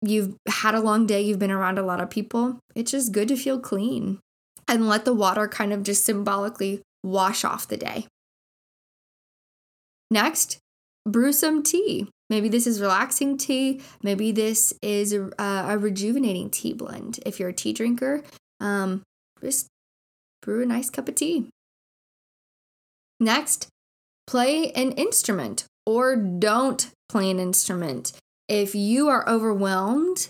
you've 0.01 0.37
had 0.49 0.75
a 0.75 0.81
long 0.81 1.07
day, 1.07 1.21
you've 1.21 1.39
been 1.39 1.51
around 1.51 1.79
a 1.79 1.83
lot 1.83 2.01
of 2.01 2.09
people, 2.09 2.59
it's 2.75 2.93
just 2.93 3.13
good 3.13 3.29
to 3.29 3.37
feel 3.37 3.61
clean 3.61 4.21
and 4.67 4.89
let 4.89 5.05
the 5.05 5.15
water 5.15 5.47
kind 5.47 5.73
of 5.73 5.83
just 5.83 6.05
symbolically 6.05 6.81
wash 7.03 7.45
off 7.45 7.69
the 7.69 7.77
day. 7.77 8.07
Next, 10.11 10.59
brew 11.07 11.33
some 11.33 11.63
tea. 11.63 12.09
Maybe 12.31 12.49
this 12.49 12.67
is 12.67 12.81
relaxing 12.81 13.37
tea. 13.37 13.83
Maybe 14.03 14.33
this 14.33 14.73
is 14.81 15.13
a, 15.13 15.31
a 15.39 15.77
rejuvenating 15.77 16.51
tea 16.51 16.73
blend. 16.73 17.21
If 17.27 17.39
you're 17.39 17.51
a 17.51 17.55
tea 17.55 17.73
drinker, 17.73 18.23
um, 18.61 19.03
just 19.43 19.67
brew 20.45 20.63
a 20.63 20.67
nice 20.67 20.91
cup 20.91 21.09
of 21.09 21.15
tea. 21.15 21.49
Next, 23.19 23.69
play 24.27 24.71
an 24.73 24.93
instrument 24.93 25.65
or 25.87 26.17
don't 26.17 26.91
play 27.09 27.31
an 27.31 27.39
instrument 27.39 28.13
if 28.49 28.75
you 28.75 29.09
are 29.09 29.29
overwhelmed, 29.29 30.29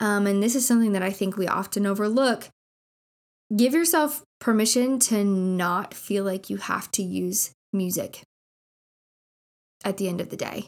um, 0.00 0.26
and 0.26 0.42
this 0.42 0.54
is 0.54 0.66
something 0.66 0.92
that 0.92 1.02
I 1.02 1.10
think 1.10 1.36
we 1.36 1.46
often 1.46 1.86
overlook, 1.86 2.48
give 3.54 3.74
yourself 3.74 4.24
permission 4.40 4.98
to 5.00 5.24
not 5.24 5.94
feel 5.94 6.24
like 6.24 6.50
you 6.50 6.56
have 6.56 6.90
to 6.92 7.02
use 7.02 7.52
music 7.72 8.22
at 9.84 9.98
the 9.98 10.08
end 10.08 10.20
of 10.20 10.30
the 10.30 10.36
day. 10.36 10.66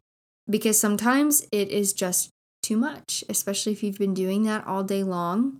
Because 0.49 0.79
sometimes 0.79 1.47
it 1.51 1.69
is 1.69 1.93
just 1.93 2.31
too 2.63 2.77
much, 2.77 3.25
especially 3.29 3.73
if 3.73 3.83
you've 3.83 3.99
been 3.99 4.15
doing 4.15 4.45
that 4.45 4.65
all 4.67 4.85
day 4.85 5.03
long. 5.03 5.59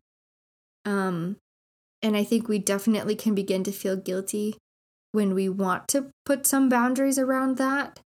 Um, 0.85 1.37
and 2.03 2.17
I 2.17 2.25
think 2.25 2.49
we 2.49 2.59
definitely 2.59 3.15
can 3.15 3.35
begin 3.35 3.65
to 3.65 3.73
feel 3.73 3.97
guilty 3.97 4.57
when 5.13 5.35
we 5.35 5.49
want 5.49 5.89
to 5.89 6.11
put 6.25 6.47
some 6.47 6.69
boundaries 6.69 7.19
around 7.19 7.57
that. 7.57 8.01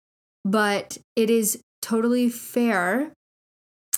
But 0.44 0.98
it 1.14 1.30
is 1.30 1.60
totally 1.82 2.28
fair. 2.28 3.12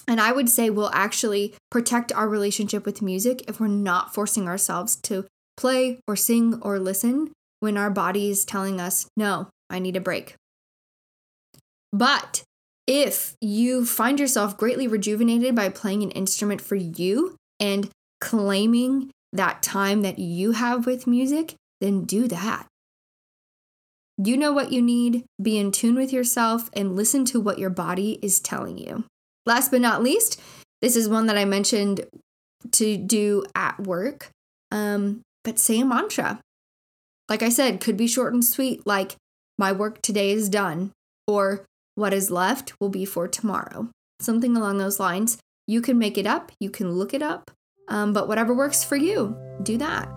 And 0.06 0.20
I 0.20 0.32
would 0.32 0.48
say 0.48 0.70
we'll 0.70 0.90
actually 0.92 1.54
protect 1.70 2.12
our 2.12 2.28
relationship 2.28 2.86
with 2.86 3.02
music 3.02 3.44
if 3.48 3.60
we're 3.60 3.68
not 3.68 4.14
forcing 4.14 4.48
ourselves 4.48 4.96
to 5.02 5.26
play 5.56 6.00
or 6.06 6.16
sing 6.16 6.58
or 6.62 6.78
listen 6.78 7.32
when 7.60 7.76
our 7.76 7.90
body 7.90 8.30
is 8.30 8.44
telling 8.44 8.80
us, 8.80 9.06
no, 9.16 9.48
I 9.68 9.78
need 9.78 9.96
a 9.96 10.00
break. 10.00 10.34
But 11.92 12.42
if 12.86 13.34
you 13.40 13.84
find 13.84 14.20
yourself 14.20 14.56
greatly 14.56 14.86
rejuvenated 14.86 15.54
by 15.54 15.68
playing 15.68 16.02
an 16.02 16.10
instrument 16.12 16.60
for 16.60 16.76
you 16.76 17.36
and 17.60 17.90
claiming 18.20 19.10
that 19.32 19.62
time 19.62 20.02
that 20.02 20.18
you 20.18 20.52
have 20.52 20.86
with 20.86 21.06
music, 21.06 21.54
then 21.80 22.04
do 22.04 22.26
that. 22.28 22.66
You 24.16 24.36
know 24.36 24.52
what 24.52 24.72
you 24.72 24.82
need, 24.82 25.24
be 25.40 25.58
in 25.58 25.70
tune 25.70 25.94
with 25.94 26.12
yourself, 26.12 26.70
and 26.72 26.96
listen 26.96 27.24
to 27.26 27.40
what 27.40 27.58
your 27.58 27.70
body 27.70 28.18
is 28.20 28.40
telling 28.40 28.76
you. 28.78 29.04
Last 29.46 29.70
but 29.70 29.80
not 29.80 30.02
least, 30.02 30.40
this 30.82 30.96
is 30.96 31.08
one 31.08 31.26
that 31.26 31.38
I 31.38 31.44
mentioned 31.44 32.04
to 32.72 32.96
do 32.96 33.44
at 33.54 33.78
work, 33.78 34.30
um, 34.72 35.22
but 35.44 35.58
say 35.58 35.80
a 35.80 35.84
mantra. 35.84 36.40
Like 37.28 37.42
I 37.42 37.48
said, 37.48 37.80
could 37.80 37.96
be 37.96 38.08
short 38.08 38.32
and 38.32 38.44
sweet, 38.44 38.86
like, 38.86 39.14
my 39.56 39.70
work 39.70 40.02
today 40.02 40.30
is 40.30 40.48
done, 40.48 40.92
or 41.26 41.64
what 41.94 42.12
is 42.12 42.30
left 42.30 42.72
will 42.80 42.88
be 42.88 43.04
for 43.04 43.28
tomorrow. 43.28 43.88
Something 44.20 44.56
along 44.56 44.78
those 44.78 44.98
lines. 44.98 45.38
You 45.66 45.80
can 45.80 45.98
make 45.98 46.16
it 46.16 46.26
up, 46.26 46.50
you 46.58 46.70
can 46.70 46.92
look 46.92 47.12
it 47.12 47.22
up, 47.22 47.50
um, 47.88 48.12
but 48.12 48.28
whatever 48.28 48.54
works 48.54 48.84
for 48.84 48.96
you, 48.96 49.36
do 49.62 49.78
that. 49.78 50.08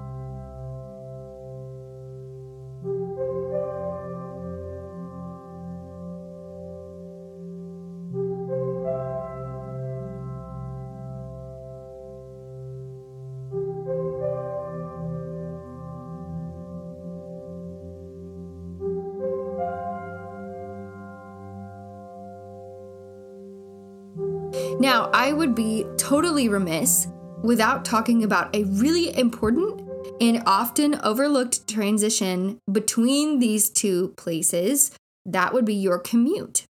Now, 24.80 25.12
I 25.14 25.32
would 25.32 25.54
be 25.54 25.86
totally 25.98 26.50
remiss 26.50 27.08
without 27.44 27.86
talking 27.86 28.24
about 28.24 28.56
a 28.56 28.64
really 28.66 29.18
important 29.18 29.82
and 30.20 30.44
often 30.46 31.00
overlooked 31.04 31.68
transition 31.68 32.60
between 32.72 33.40
these 33.40 33.70
two 33.70 34.10
places. 34.18 34.92
That 35.26 35.54
would 35.54 35.66
be 35.66 35.76
your 35.76 36.00
commute. 36.00 36.66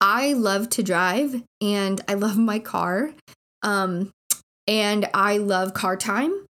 I 0.00 0.32
love 0.32 0.70
to 0.70 0.82
drive 0.82 1.42
and 1.60 2.00
I 2.08 2.14
love 2.14 2.38
my 2.38 2.58
car. 2.58 3.12
Um, 3.62 4.10
and 4.66 5.08
I 5.14 5.38
love 5.38 5.74
car 5.74 5.96
time. 5.96 6.44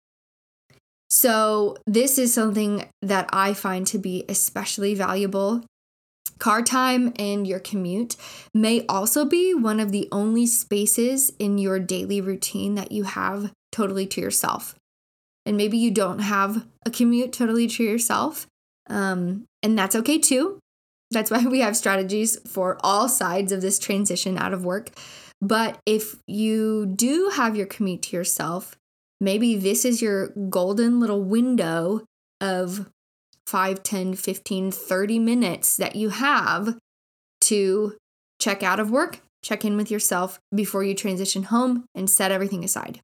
So, 1.09 1.77
this 1.85 2.17
is 2.17 2.33
something 2.33 2.89
that 3.01 3.29
I 3.31 3.53
find 3.53 3.85
to 3.87 3.99
be 3.99 4.25
especially 4.27 4.95
valuable 4.95 5.63
Car 6.39 6.61
time 6.61 7.13
and 7.17 7.47
your 7.47 7.59
commute 7.59 8.15
may 8.53 8.85
also 8.87 9.25
be 9.25 9.53
one 9.53 9.79
of 9.79 9.91
the 9.91 10.07
only 10.11 10.45
spaces 10.45 11.31
in 11.39 11.57
your 11.57 11.79
daily 11.79 12.19
routine 12.19 12.75
that 12.75 12.91
you 12.91 13.03
have 13.03 13.51
totally 13.71 14.05
to 14.07 14.21
yourself. 14.21 14.75
And 15.45 15.57
maybe 15.57 15.77
you 15.77 15.91
don't 15.91 16.19
have 16.19 16.65
a 16.85 16.91
commute 16.91 17.31
totally 17.31 17.67
to 17.67 17.83
yourself, 17.83 18.47
um, 18.89 19.45
and 19.63 19.77
that's 19.77 19.95
okay 19.95 20.17
too. 20.17 20.59
That's 21.11 21.31
why 21.31 21.45
we 21.45 21.59
have 21.59 21.77
strategies 21.77 22.37
for 22.47 22.77
all 22.81 23.07
sides 23.07 23.51
of 23.51 23.61
this 23.61 23.79
transition 23.79 24.37
out 24.37 24.53
of 24.53 24.65
work. 24.65 24.89
But 25.41 25.79
if 25.85 26.15
you 26.27 26.85
do 26.85 27.31
have 27.35 27.55
your 27.55 27.67
commute 27.67 28.01
to 28.03 28.15
yourself, 28.15 28.75
maybe 29.19 29.55
this 29.55 29.85
is 29.85 30.01
your 30.01 30.29
golden 30.49 30.99
little 30.99 31.21
window 31.21 32.03
of 32.41 32.89
5, 33.47 33.83
10, 33.83 34.15
15, 34.15 34.71
30 34.71 35.19
minutes 35.19 35.77
that 35.77 35.95
you 35.95 36.09
have 36.09 36.77
to 37.41 37.95
check 38.39 38.63
out 38.63 38.79
of 38.79 38.91
work, 38.91 39.19
check 39.43 39.63
in 39.63 39.77
with 39.77 39.91
yourself 39.91 40.39
before 40.53 40.83
you 40.83 40.93
transition 40.93 41.43
home, 41.43 41.85
and 41.93 42.09
set 42.09 42.31
everything 42.31 42.63
aside. 42.63 43.01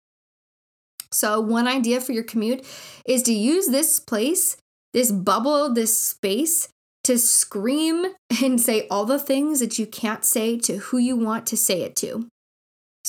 So, 1.12 1.39
one 1.39 1.67
idea 1.67 1.99
for 1.99 2.13
your 2.13 2.23
commute 2.23 2.65
is 3.06 3.21
to 3.23 3.34
use 3.34 3.67
this 3.67 3.99
place, 3.99 4.58
this 4.93 5.12
bubble, 5.12 5.73
this 5.73 5.97
space 5.97 6.69
to 7.04 7.17
scream 7.17 8.06
and 8.43 8.60
say 8.60 8.88
all 8.89 9.06
the 9.06 9.19
things 9.19 9.60
that 9.60 9.77
you 9.77 9.86
can't 9.86 10.23
say 10.23 10.58
to 10.60 10.77
who 10.77 10.97
you 10.97 11.15
want 11.15 11.45
to 11.47 11.58
say 11.58 11.82
it 11.82 11.95
to. 11.97 12.27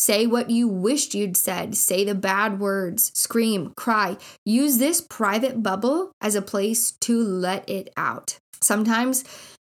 Say 0.02 0.26
what 0.26 0.50
you 0.50 0.66
wished 0.66 1.14
you'd 1.14 1.36
said. 1.36 1.76
Say 1.76 2.02
the 2.02 2.16
bad 2.16 2.58
words. 2.58 3.12
Scream, 3.14 3.72
cry. 3.76 4.16
Use 4.44 4.78
this 4.78 5.00
private 5.00 5.62
bubble 5.62 6.10
as 6.20 6.34
a 6.34 6.42
place 6.42 6.90
to 7.02 7.22
let 7.22 7.70
it 7.70 7.88
out. 7.96 8.36
Sometimes 8.60 9.22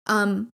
um, 0.08 0.48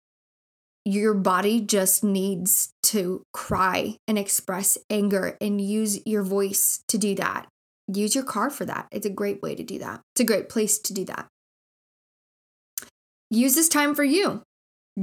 your 0.83 1.13
body 1.13 1.61
just 1.61 2.03
needs 2.03 2.71
to 2.81 3.21
cry 3.33 3.97
and 4.07 4.17
express 4.17 4.79
anger 4.89 5.37
and 5.39 5.61
use 5.61 5.99
your 6.07 6.23
voice 6.23 6.81
to 6.87 6.97
do 6.97 7.13
that. 7.13 7.45
Use 7.87 8.15
your 8.15 8.23
car 8.23 8.49
for 8.49 8.65
that. 8.65 8.87
It's 8.91 9.05
a 9.05 9.11
great 9.11 9.43
way 9.43 9.53
to 9.53 9.61
do 9.63 9.77
that. 9.77 10.01
It's 10.15 10.21
a 10.21 10.25
great 10.25 10.49
place 10.49 10.79
to 10.79 10.91
do 10.91 11.05
that. 11.05 11.27
Use 13.29 13.53
this 13.53 13.69
time 13.69 13.93
for 13.93 14.03
you. 14.03 14.41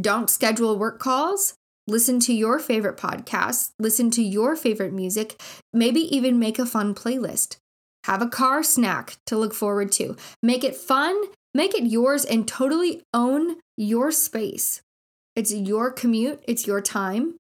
Don't 0.01 0.29
schedule 0.29 0.77
work 0.77 0.99
calls. 0.99 1.55
Listen 1.87 2.19
to 2.21 2.33
your 2.33 2.59
favorite 2.59 2.97
podcasts, 2.97 3.73
listen 3.79 4.11
to 4.13 4.23
your 4.23 4.57
favorite 4.57 4.93
music, 4.93 5.41
maybe 5.73 6.01
even 6.01 6.39
make 6.39 6.59
a 6.59 6.65
fun 6.65 6.95
playlist. 6.95 7.57
Have 8.05 8.23
a 8.23 8.29
car 8.29 8.63
snack 8.63 9.17
to 9.27 9.37
look 9.37 9.55
forward 9.55 9.93
to. 9.93 10.17
Make 10.43 10.65
it 10.65 10.77
fun, 10.77 11.25
make 11.55 11.75
it 11.75 11.85
yours, 11.85 12.25
and 12.25 12.49
totally 12.49 13.03
own 13.13 13.57
your 13.77 14.11
space. 14.13 14.81
It's 15.37 15.53
your 15.53 15.91
commute, 15.91 16.43
it's 16.47 16.67
your 16.67 16.81
time. 16.81 17.37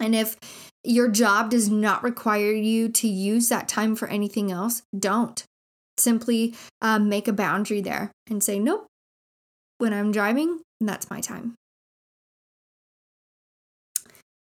And 0.00 0.14
if 0.14 0.36
your 0.84 1.08
job 1.08 1.50
does 1.50 1.68
not 1.68 2.02
require 2.02 2.52
you 2.52 2.88
to 2.88 3.08
use 3.08 3.48
that 3.48 3.68
time 3.68 3.96
for 3.96 4.08
anything 4.08 4.50
else, 4.50 4.82
don't. 4.96 5.44
Simply 5.96 6.54
um, 6.80 7.08
make 7.08 7.28
a 7.28 7.32
boundary 7.32 7.80
there 7.80 8.12
and 8.28 8.42
say, 8.42 8.58
nope, 8.58 8.86
when 9.78 9.92
I'm 9.92 10.12
driving, 10.12 10.60
that's 10.80 11.10
my 11.10 11.20
time. 11.20 11.54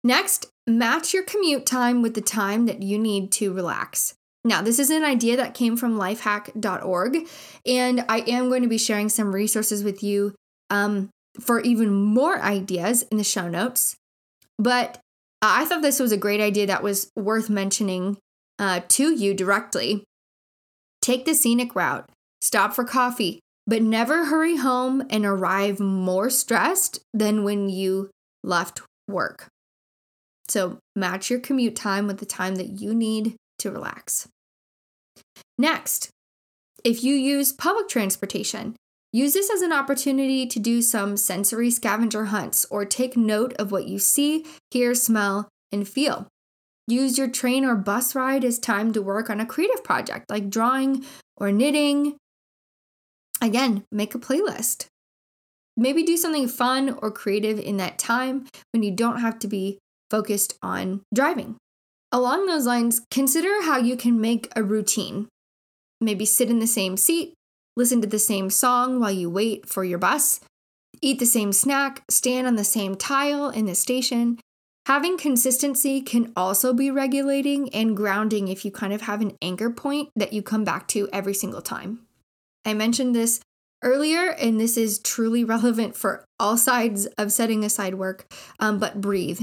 Next, 0.02 0.46
match 0.66 1.12
your 1.12 1.22
commute 1.22 1.66
time 1.66 2.02
with 2.02 2.14
the 2.14 2.20
time 2.20 2.66
that 2.66 2.82
you 2.82 2.98
need 2.98 3.32
to 3.32 3.52
relax. 3.52 4.14
Now, 4.44 4.62
this 4.62 4.78
is 4.78 4.88
an 4.88 5.04
idea 5.04 5.36
that 5.36 5.52
came 5.52 5.76
from 5.76 5.98
lifehack.org, 5.98 7.28
and 7.66 8.04
I 8.08 8.20
am 8.20 8.48
going 8.48 8.62
to 8.62 8.68
be 8.68 8.78
sharing 8.78 9.10
some 9.10 9.34
resources 9.34 9.84
with 9.84 10.02
you 10.02 10.34
um, 10.70 11.10
for 11.38 11.60
even 11.60 11.92
more 11.92 12.40
ideas 12.40 13.02
in 13.10 13.18
the 13.18 13.24
show 13.24 13.48
notes. 13.48 13.96
But 14.58 14.98
I 15.42 15.66
thought 15.66 15.82
this 15.82 16.00
was 16.00 16.12
a 16.12 16.16
great 16.16 16.40
idea 16.40 16.66
that 16.66 16.82
was 16.82 17.10
worth 17.14 17.50
mentioning 17.50 18.16
uh, 18.58 18.80
to 18.88 19.14
you 19.14 19.34
directly. 19.34 20.04
Take 21.02 21.26
the 21.26 21.34
scenic 21.34 21.74
route, 21.74 22.08
stop 22.40 22.74
for 22.74 22.84
coffee, 22.84 23.40
but 23.66 23.82
never 23.82 24.26
hurry 24.26 24.56
home 24.56 25.02
and 25.10 25.24
arrive 25.24 25.80
more 25.80 26.30
stressed 26.30 27.00
than 27.12 27.44
when 27.44 27.68
you 27.68 28.10
left 28.42 28.82
work. 29.06 29.48
So 30.50 30.78
match 30.96 31.30
your 31.30 31.38
commute 31.38 31.76
time 31.76 32.08
with 32.08 32.18
the 32.18 32.26
time 32.26 32.56
that 32.56 32.80
you 32.80 32.92
need 32.92 33.36
to 33.60 33.70
relax. 33.70 34.28
Next, 35.56 36.10
if 36.82 37.04
you 37.04 37.14
use 37.14 37.52
public 37.52 37.88
transportation, 37.88 38.74
use 39.12 39.32
this 39.32 39.48
as 39.48 39.62
an 39.62 39.72
opportunity 39.72 40.46
to 40.46 40.58
do 40.58 40.82
some 40.82 41.16
sensory 41.16 41.70
scavenger 41.70 42.26
hunts 42.26 42.66
or 42.68 42.84
take 42.84 43.16
note 43.16 43.52
of 43.60 43.70
what 43.70 43.86
you 43.86 44.00
see, 44.00 44.44
hear, 44.72 44.92
smell, 44.94 45.48
and 45.70 45.88
feel. 45.88 46.26
Use 46.88 47.16
your 47.16 47.28
train 47.28 47.64
or 47.64 47.76
bus 47.76 48.16
ride 48.16 48.44
as 48.44 48.58
time 48.58 48.92
to 48.92 49.00
work 49.00 49.30
on 49.30 49.38
a 49.38 49.46
creative 49.46 49.84
project 49.84 50.28
like 50.28 50.50
drawing 50.50 51.04
or 51.36 51.52
knitting. 51.52 52.16
Again, 53.40 53.84
make 53.92 54.16
a 54.16 54.18
playlist. 54.18 54.86
Maybe 55.76 56.02
do 56.02 56.16
something 56.16 56.48
fun 56.48 56.98
or 57.00 57.12
creative 57.12 57.60
in 57.60 57.76
that 57.76 57.98
time 57.98 58.46
when 58.72 58.82
you 58.82 58.90
don't 58.90 59.20
have 59.20 59.38
to 59.38 59.46
be 59.46 59.78
focused 60.10 60.58
on 60.62 61.02
driving. 61.14 61.56
Along 62.12 62.46
those 62.46 62.66
lines, 62.66 63.02
consider 63.10 63.62
how 63.62 63.78
you 63.78 63.96
can 63.96 64.20
make 64.20 64.50
a 64.56 64.62
routine. 64.62 65.28
Maybe 66.00 66.24
sit 66.24 66.50
in 66.50 66.58
the 66.58 66.66
same 66.66 66.96
seat, 66.96 67.34
listen 67.76 68.00
to 68.00 68.06
the 68.06 68.18
same 68.18 68.50
song 68.50 68.98
while 68.98 69.12
you 69.12 69.30
wait 69.30 69.68
for 69.68 69.84
your 69.84 69.98
bus, 69.98 70.40
eat 71.00 71.18
the 71.18 71.26
same 71.26 71.52
snack, 71.52 72.02
stand 72.10 72.46
on 72.46 72.56
the 72.56 72.64
same 72.64 72.96
tile 72.96 73.48
in 73.48 73.66
the 73.66 73.74
station. 73.74 74.38
Having 74.86 75.18
consistency 75.18 76.00
can 76.00 76.32
also 76.34 76.72
be 76.72 76.90
regulating 76.90 77.72
and 77.72 77.96
grounding 77.96 78.48
if 78.48 78.64
you 78.64 78.72
kind 78.72 78.92
of 78.92 79.02
have 79.02 79.20
an 79.20 79.36
anchor 79.40 79.70
point 79.70 80.08
that 80.16 80.32
you 80.32 80.42
come 80.42 80.64
back 80.64 80.88
to 80.88 81.08
every 81.12 81.34
single 81.34 81.62
time. 81.62 82.00
I 82.64 82.74
mentioned 82.74 83.14
this 83.14 83.40
earlier, 83.82 84.30
and 84.30 84.60
this 84.60 84.76
is 84.76 84.98
truly 84.98 85.44
relevant 85.44 85.96
for 85.96 86.24
all 86.38 86.56
sides 86.56 87.06
of 87.18 87.30
setting 87.30 87.64
aside 87.64 87.94
work, 87.94 88.26
um, 88.58 88.78
but 88.78 89.00
breathe. 89.00 89.40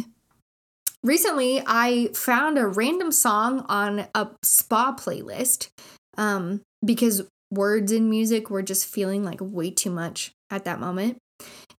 Recently, 1.04 1.62
I 1.66 2.10
found 2.14 2.58
a 2.58 2.68
random 2.68 3.12
song 3.12 3.66
on 3.70 4.08
a 4.14 4.30
spa 4.44 4.96
playlist 4.96 5.70
um, 6.18 6.62
because 6.84 7.28
words 7.52 7.92
and 7.92 8.10
music 8.10 8.50
were 8.50 8.64
just 8.64 8.86
feeling 8.86 9.24
like 9.24 9.40
way 9.40 9.72
too 9.72 9.92
much 9.92 10.32
at 10.50 10.66
that 10.66 10.80
moment. 10.80 11.18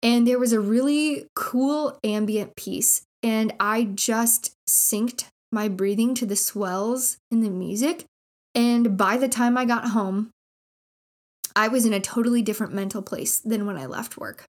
And 0.02 0.26
there 0.26 0.38
was 0.38 0.52
a 0.52 0.61
really 0.61 1.26
cool 1.35 1.98
ambient 2.04 2.54
piece, 2.57 3.02
and 3.22 3.52
I 3.59 3.85
just 3.85 4.52
synced 4.68 5.24
my 5.50 5.68
breathing 5.68 6.14
to 6.14 6.26
the 6.26 6.37
swells 6.37 7.16
in 7.31 7.40
the 7.40 7.50
music. 7.50 8.04
And 8.54 8.96
by 8.96 9.16
the 9.16 9.28
time 9.28 9.59
I 9.59 9.64
got 9.64 9.90
home, 9.90 10.31
I 11.57 11.68
was 11.68 11.85
in 11.85 11.92
a 11.92 12.00
totally 12.00 12.42
different 12.42 12.72
mental 12.72 13.02
place 13.02 13.40
than 13.40 13.66
when 13.66 13.76
I 13.76 13.87
left 13.87 14.16
work. 14.16 14.44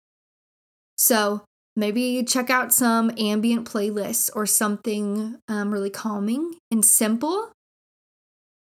So 0.99 1.45
maybe 1.77 2.25
check 2.25 2.51
out 2.51 2.73
some 2.73 3.13
ambient 3.19 3.71
playlists 3.71 4.31
or 4.35 4.47
something 4.47 5.39
um, 5.49 5.73
really 5.73 5.91
calming 5.91 6.57
and 6.71 6.85
simple 6.85 7.53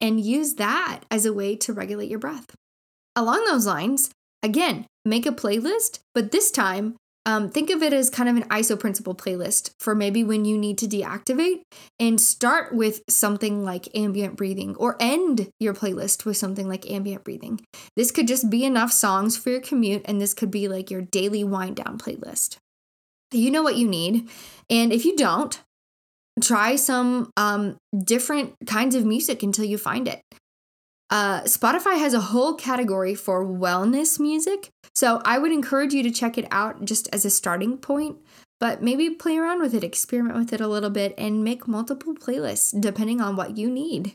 and 0.01 0.21
use 0.21 0.55
that 0.55 1.01
as 1.11 1.25
a 1.25 1.33
way 1.33 1.57
to 1.57 1.73
regulate 1.73 2.11
your 2.11 2.19
breath. 2.19 2.55
Along 3.17 3.45
those 3.45 3.67
lines, 3.67 4.11
again, 4.43 4.87
make 5.05 5.27
a 5.27 5.33
playlist, 5.33 6.01
but 6.15 6.31
this 6.31 6.51
time 6.51 6.97
um, 7.27 7.51
think 7.51 7.69
of 7.69 7.83
it 7.83 7.93
as 7.93 8.09
kind 8.09 8.29
of 8.29 8.37
an 8.37 8.49
ISO 8.49 8.79
principle 8.79 9.15
playlist 9.15 9.73
for 9.79 9.95
maybe 9.95 10.25
when 10.25 10.47
you 10.47 10.57
need 10.57 10.79
to 10.79 10.87
deactivate 10.87 11.61
and 12.01 12.19
start 12.19 12.75
with 12.75 13.03
something 13.07 13.63
like 13.63 13.95
ambient 13.95 14.37
breathing 14.37 14.75
or 14.77 14.97
end 14.99 15.51
your 15.61 15.75
playlist 15.75 16.25
with 16.25 16.39
something 16.39 16.69
like 16.69 16.91
ambient 16.91 17.25
breathing. 17.25 17.61
This 17.97 18.11
could 18.11 18.29
just 18.29 18.49
be 18.49 18.65
enough 18.65 18.93
songs 18.93 19.37
for 19.37 19.51
your 19.51 19.61
commute, 19.61 20.03
and 20.07 20.23
this 20.23 20.33
could 20.33 20.51
be 20.51 20.69
like 20.69 20.91
your 20.91 21.03
daily 21.03 21.45
wind 21.45 21.77
down 21.77 21.99
playlist. 21.99 22.57
You 23.33 23.51
know 23.51 23.63
what 23.63 23.77
you 23.77 23.89
need. 23.89 24.29
And 24.71 24.93
if 24.93 25.05
you 25.05 25.17
don't, 25.17 25.61
try 26.41 26.77
some 26.77 27.31
um, 27.37 27.77
different 28.05 28.55
kinds 28.67 28.95
of 28.95 29.05
music 29.05 29.43
until 29.43 29.65
you 29.65 29.79
find 29.79 30.09
it. 30.09 30.21
Uh, 31.11 31.43
Spotify 31.43 31.99
has 31.99 32.13
a 32.13 32.21
whole 32.21 32.55
category 32.55 33.15
for 33.15 33.45
wellness 33.45 34.21
music. 34.21 34.69
So 34.95 35.23
I 35.25 35.39
would 35.39 35.53
encourage 35.53 35.95
you 35.95 36.03
to 36.03 36.11
check 36.11 36.37
it 36.37 36.47
out 36.51 36.85
just 36.85 37.09
as 37.13 37.25
a 37.25 37.31
starting 37.31 37.79
point, 37.79 38.19
but 38.61 38.83
maybe 38.83 39.11
play 39.11 39.39
around 39.39 39.61
with 39.61 39.75
it, 39.75 39.85
experiment 39.85 40.37
with 40.37 40.53
it 40.53 40.61
a 40.61 40.69
little 40.69 40.91
bit, 40.91 41.15
and 41.17 41.45
make 41.45 41.67
multiple 41.67 42.15
playlists 42.15 42.79
depending 42.79 43.21
on 43.21 43.37
what 43.37 43.57
you 43.57 43.71
need. 43.71 44.13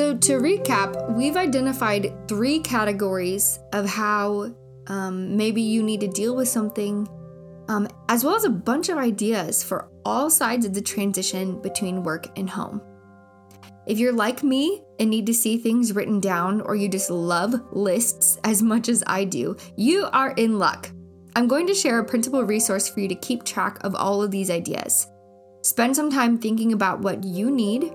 So, 0.00 0.16
to 0.16 0.40
recap, 0.40 1.12
we've 1.14 1.36
identified 1.36 2.26
three 2.26 2.60
categories 2.60 3.58
of 3.74 3.86
how 3.86 4.50
um, 4.86 5.36
maybe 5.36 5.60
you 5.60 5.82
need 5.82 6.00
to 6.00 6.08
deal 6.08 6.34
with 6.34 6.48
something, 6.48 7.06
um, 7.68 7.86
as 8.08 8.24
well 8.24 8.34
as 8.34 8.44
a 8.44 8.48
bunch 8.48 8.88
of 8.88 8.96
ideas 8.96 9.62
for 9.62 9.90
all 10.06 10.30
sides 10.30 10.64
of 10.64 10.72
the 10.72 10.80
transition 10.80 11.60
between 11.60 12.02
work 12.02 12.28
and 12.38 12.48
home. 12.48 12.80
If 13.86 13.98
you're 13.98 14.14
like 14.14 14.42
me 14.42 14.82
and 14.98 15.10
need 15.10 15.26
to 15.26 15.34
see 15.34 15.58
things 15.58 15.94
written 15.94 16.18
down, 16.18 16.62
or 16.62 16.74
you 16.74 16.88
just 16.88 17.10
love 17.10 17.54
lists 17.70 18.38
as 18.44 18.62
much 18.62 18.88
as 18.88 19.04
I 19.06 19.24
do, 19.24 19.54
you 19.76 20.08
are 20.14 20.30
in 20.30 20.58
luck. 20.58 20.88
I'm 21.36 21.46
going 21.46 21.66
to 21.66 21.74
share 21.74 21.98
a 21.98 22.06
printable 22.06 22.44
resource 22.44 22.88
for 22.88 23.00
you 23.00 23.08
to 23.08 23.14
keep 23.16 23.44
track 23.44 23.76
of 23.84 23.94
all 23.94 24.22
of 24.22 24.30
these 24.30 24.50
ideas. 24.50 25.06
Spend 25.60 25.94
some 25.94 26.10
time 26.10 26.38
thinking 26.38 26.72
about 26.72 27.00
what 27.00 27.22
you 27.22 27.50
need, 27.50 27.92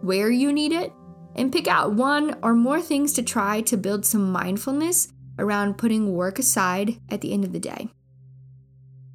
where 0.00 0.28
you 0.28 0.52
need 0.52 0.72
it, 0.72 0.92
and 1.36 1.52
pick 1.52 1.68
out 1.68 1.92
one 1.92 2.36
or 2.42 2.54
more 2.54 2.80
things 2.80 3.12
to 3.12 3.22
try 3.22 3.60
to 3.60 3.76
build 3.76 4.04
some 4.04 4.32
mindfulness 4.32 5.12
around 5.38 5.78
putting 5.78 6.14
work 6.14 6.38
aside 6.38 6.98
at 7.08 7.20
the 7.20 7.32
end 7.32 7.44
of 7.44 7.52
the 7.52 7.60
day. 7.60 7.88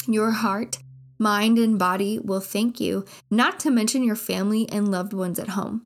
Your 0.07 0.31
heart, 0.31 0.77
mind, 1.19 1.57
and 1.57 1.77
body 1.77 2.19
will 2.19 2.39
thank 2.39 2.79
you, 2.79 3.05
not 3.29 3.59
to 3.61 3.71
mention 3.71 4.03
your 4.03 4.15
family 4.15 4.69
and 4.71 4.89
loved 4.89 5.13
ones 5.13 5.39
at 5.39 5.49
home. 5.49 5.83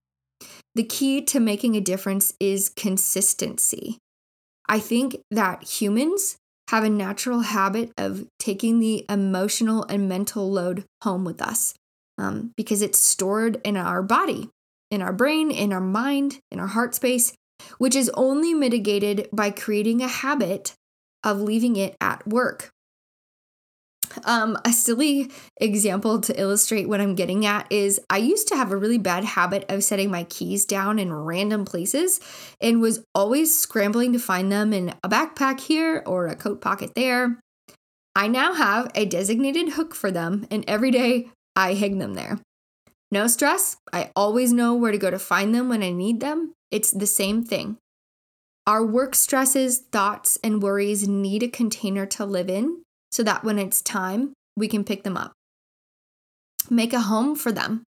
The 0.75 0.83
key 0.83 1.21
to 1.23 1.39
making 1.39 1.75
a 1.75 1.81
difference 1.81 2.33
is 2.39 2.69
consistency. 2.69 3.97
I 4.67 4.79
think 4.79 5.17
that 5.31 5.63
humans 5.63 6.37
have 6.69 6.83
a 6.83 6.89
natural 6.89 7.41
habit 7.41 7.91
of 7.97 8.27
taking 8.39 8.79
the 8.79 9.05
emotional 9.07 9.85
and 9.85 10.09
mental 10.09 10.51
load 10.51 10.83
home 11.03 11.23
with 11.23 11.41
us 11.41 11.75
um, 12.17 12.51
because 12.57 12.81
it's 12.81 12.99
stored 12.99 13.61
in 13.63 13.77
our 13.77 14.01
body 14.01 14.49
in 14.91 15.01
our 15.01 15.13
brain, 15.13 15.51
in 15.51 15.73
our 15.73 15.81
mind, 15.81 16.39
in 16.51 16.59
our 16.59 16.67
heart 16.67 16.95
space, 16.95 17.33
which 17.77 17.95
is 17.95 18.09
only 18.13 18.53
mitigated 18.53 19.27
by 19.31 19.49
creating 19.49 20.01
a 20.01 20.07
habit 20.07 20.75
of 21.23 21.41
leaving 21.41 21.75
it 21.75 21.95
at 21.99 22.25
work. 22.27 22.71
Um, 24.23 24.57
a 24.63 24.71
silly 24.71 25.31
example 25.57 26.21
to 26.21 26.39
illustrate 26.39 26.87
what 26.87 27.01
I'm 27.01 27.15
getting 27.15 27.45
at 27.45 27.69
is 27.71 27.99
I 28.09 28.17
used 28.17 28.47
to 28.49 28.55
have 28.55 28.71
a 28.71 28.77
really 28.77 28.97
bad 28.97 29.23
habit 29.23 29.65
of 29.67 29.83
setting 29.83 30.09
my 30.09 30.23
keys 30.23 30.65
down 30.65 30.99
in 30.99 31.11
random 31.11 31.65
places 31.65 32.19
and 32.61 32.81
was 32.81 33.03
always 33.13 33.57
scrambling 33.57 34.13
to 34.13 34.19
find 34.19 34.51
them 34.51 34.71
in 34.71 34.93
a 35.03 35.09
backpack 35.09 35.59
here 35.59 36.03
or 36.05 36.27
a 36.27 36.35
coat 36.35 36.61
pocket 36.61 36.93
there. 36.95 37.39
I 38.15 38.27
now 38.27 38.53
have 38.53 38.89
a 38.95 39.05
designated 39.05 39.73
hook 39.73 39.93
for 39.93 40.09
them, 40.09 40.47
and 40.49 40.63
every 40.67 40.91
day 40.91 41.29
I 41.55 41.73
hang 41.73 41.97
them 41.97 42.13
there. 42.13 42.39
No 43.11 43.27
stress, 43.27 43.77
I 43.93 44.11
always 44.15 44.51
know 44.51 44.73
where 44.73 44.91
to 44.91 44.97
go 44.97 45.11
to 45.11 45.19
find 45.19 45.53
them 45.53 45.69
when 45.69 45.83
I 45.83 45.91
need 45.91 46.19
them. 46.19 46.53
It's 46.71 46.91
the 46.91 47.07
same 47.07 47.43
thing. 47.43 47.77
Our 48.67 48.83
work 48.83 49.13
stresses, 49.13 49.79
thoughts, 49.91 50.39
and 50.43 50.61
worries 50.61 51.07
need 51.07 51.43
a 51.43 51.47
container 51.47 52.05
to 52.07 52.25
live 52.25 52.49
in 52.49 52.81
so 53.11 53.21
that 53.23 53.43
when 53.43 53.59
it's 53.59 53.81
time, 53.81 54.33
we 54.57 54.67
can 54.67 54.83
pick 54.83 55.03
them 55.03 55.17
up. 55.17 55.33
Make 56.69 56.93
a 56.93 57.01
home 57.01 57.35
for 57.35 57.51
them. 57.51 57.83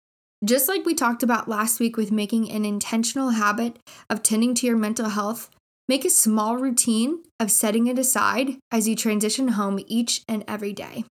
Just 0.43 0.67
like 0.67 0.85
we 0.85 0.95
talked 0.95 1.23
about 1.23 1.47
last 1.47 1.79
week 1.79 1.95
with 1.95 2.11
making 2.11 2.49
an 2.49 2.65
intentional 2.65 3.29
habit 3.29 3.77
of 4.09 4.23
tending 4.23 4.55
to 4.55 4.67
your 4.67 4.75
mental 4.75 5.09
health, 5.09 5.49
make 5.87 6.03
a 6.03 6.09
small 6.09 6.57
routine 6.57 7.23
of 7.39 7.51
setting 7.51 7.87
it 7.87 7.99
aside 7.99 8.57
as 8.71 8.87
you 8.87 8.95
transition 8.95 9.49
home 9.49 9.79
each 9.87 10.23
and 10.27 10.43
every 10.47 10.73
day. 10.73 11.05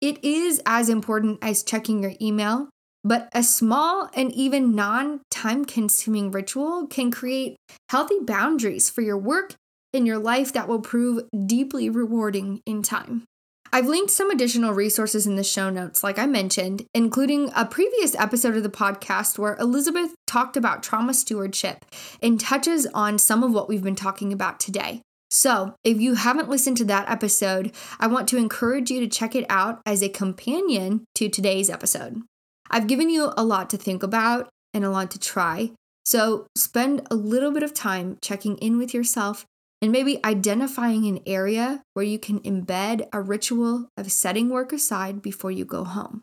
It 0.00 0.22
is 0.22 0.60
as 0.66 0.88
important 0.88 1.38
as 1.40 1.62
checking 1.62 2.02
your 2.02 2.12
email, 2.20 2.68
but 3.04 3.28
a 3.32 3.42
small 3.42 4.08
and 4.14 4.32
even 4.32 4.74
non 4.74 5.20
time 5.30 5.64
consuming 5.64 6.30
ritual 6.30 6.86
can 6.86 7.10
create 7.10 7.56
healthy 7.90 8.18
boundaries 8.20 8.88
for 8.88 9.02
your 9.02 9.18
work 9.18 9.54
in 9.92 10.06
your 10.06 10.18
life 10.18 10.52
that 10.52 10.66
will 10.66 10.80
prove 10.80 11.22
deeply 11.46 11.88
rewarding 11.88 12.60
in 12.66 12.82
time. 12.82 13.24
I've 13.72 13.86
linked 13.86 14.12
some 14.12 14.30
additional 14.30 14.72
resources 14.72 15.26
in 15.26 15.34
the 15.34 15.42
show 15.42 15.68
notes, 15.68 16.04
like 16.04 16.18
I 16.18 16.26
mentioned, 16.26 16.86
including 16.94 17.50
a 17.56 17.64
previous 17.64 18.14
episode 18.14 18.56
of 18.56 18.62
the 18.62 18.68
podcast 18.68 19.36
where 19.36 19.56
Elizabeth 19.56 20.14
talked 20.26 20.56
about 20.56 20.82
trauma 20.82 21.12
stewardship 21.12 21.84
and 22.22 22.38
touches 22.38 22.86
on 22.94 23.18
some 23.18 23.42
of 23.42 23.52
what 23.52 23.68
we've 23.68 23.82
been 23.82 23.96
talking 23.96 24.32
about 24.32 24.60
today. 24.60 25.02
So, 25.30 25.74
if 25.82 26.00
you 26.00 26.14
haven't 26.14 26.48
listened 26.48 26.76
to 26.76 26.84
that 26.84 27.10
episode, 27.10 27.74
I 27.98 28.06
want 28.06 28.28
to 28.28 28.36
encourage 28.36 28.92
you 28.92 29.00
to 29.00 29.08
check 29.08 29.34
it 29.34 29.46
out 29.48 29.80
as 29.84 30.02
a 30.02 30.08
companion 30.08 31.04
to 31.16 31.28
today's 31.28 31.68
episode. 31.68 32.22
I've 32.70 32.86
given 32.86 33.10
you 33.10 33.32
a 33.36 33.44
lot 33.44 33.70
to 33.70 33.76
think 33.76 34.02
about 34.02 34.48
and 34.72 34.84
a 34.84 34.90
lot 34.90 35.10
to 35.12 35.18
try, 35.18 35.72
so 36.04 36.46
spend 36.56 37.06
a 37.10 37.14
little 37.14 37.50
bit 37.50 37.62
of 37.62 37.74
time 37.74 38.18
checking 38.20 38.56
in 38.58 38.78
with 38.78 38.92
yourself 38.92 39.46
and 39.80 39.92
maybe 39.92 40.24
identifying 40.24 41.06
an 41.06 41.20
area 41.26 41.82
where 41.92 42.04
you 42.04 42.18
can 42.18 42.40
embed 42.40 43.06
a 43.12 43.20
ritual 43.20 43.88
of 43.96 44.10
setting 44.10 44.48
work 44.48 44.72
aside 44.72 45.20
before 45.20 45.50
you 45.50 45.64
go 45.64 45.84
home. 45.84 46.22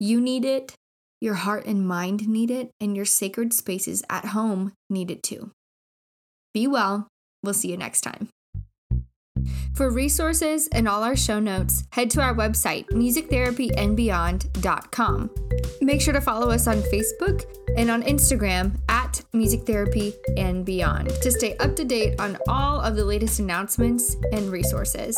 You 0.00 0.20
need 0.20 0.44
it, 0.44 0.74
your 1.20 1.34
heart 1.34 1.66
and 1.66 1.86
mind 1.86 2.26
need 2.26 2.50
it, 2.50 2.70
and 2.80 2.96
your 2.96 3.04
sacred 3.04 3.52
spaces 3.52 4.02
at 4.08 4.26
home 4.26 4.72
need 4.90 5.10
it 5.10 5.22
too. 5.22 5.52
Be 6.54 6.66
well. 6.66 7.08
We'll 7.42 7.54
see 7.54 7.70
you 7.70 7.76
next 7.76 8.00
time. 8.00 8.28
For 9.74 9.90
resources 9.90 10.68
and 10.68 10.88
all 10.88 11.02
our 11.02 11.16
show 11.16 11.40
notes, 11.40 11.84
head 11.90 12.10
to 12.10 12.20
our 12.20 12.34
website, 12.34 12.86
musictherapyandbeyond.com. 12.90 15.30
Make 15.80 16.00
sure 16.00 16.14
to 16.14 16.20
follow 16.20 16.50
us 16.50 16.66
on 16.66 16.82
Facebook 16.82 17.44
and 17.76 17.90
on 17.90 18.02
Instagram 18.02 18.76
at 18.88 19.22
Music 19.32 19.64
Therapy 19.66 20.12
and 20.36 20.64
Beyond 20.64 21.08
to 21.08 21.30
stay 21.30 21.56
up 21.56 21.74
to 21.76 21.84
date 21.84 22.20
on 22.20 22.36
all 22.48 22.80
of 22.80 22.96
the 22.96 23.04
latest 23.04 23.38
announcements 23.38 24.16
and 24.32 24.50
resources. 24.50 25.16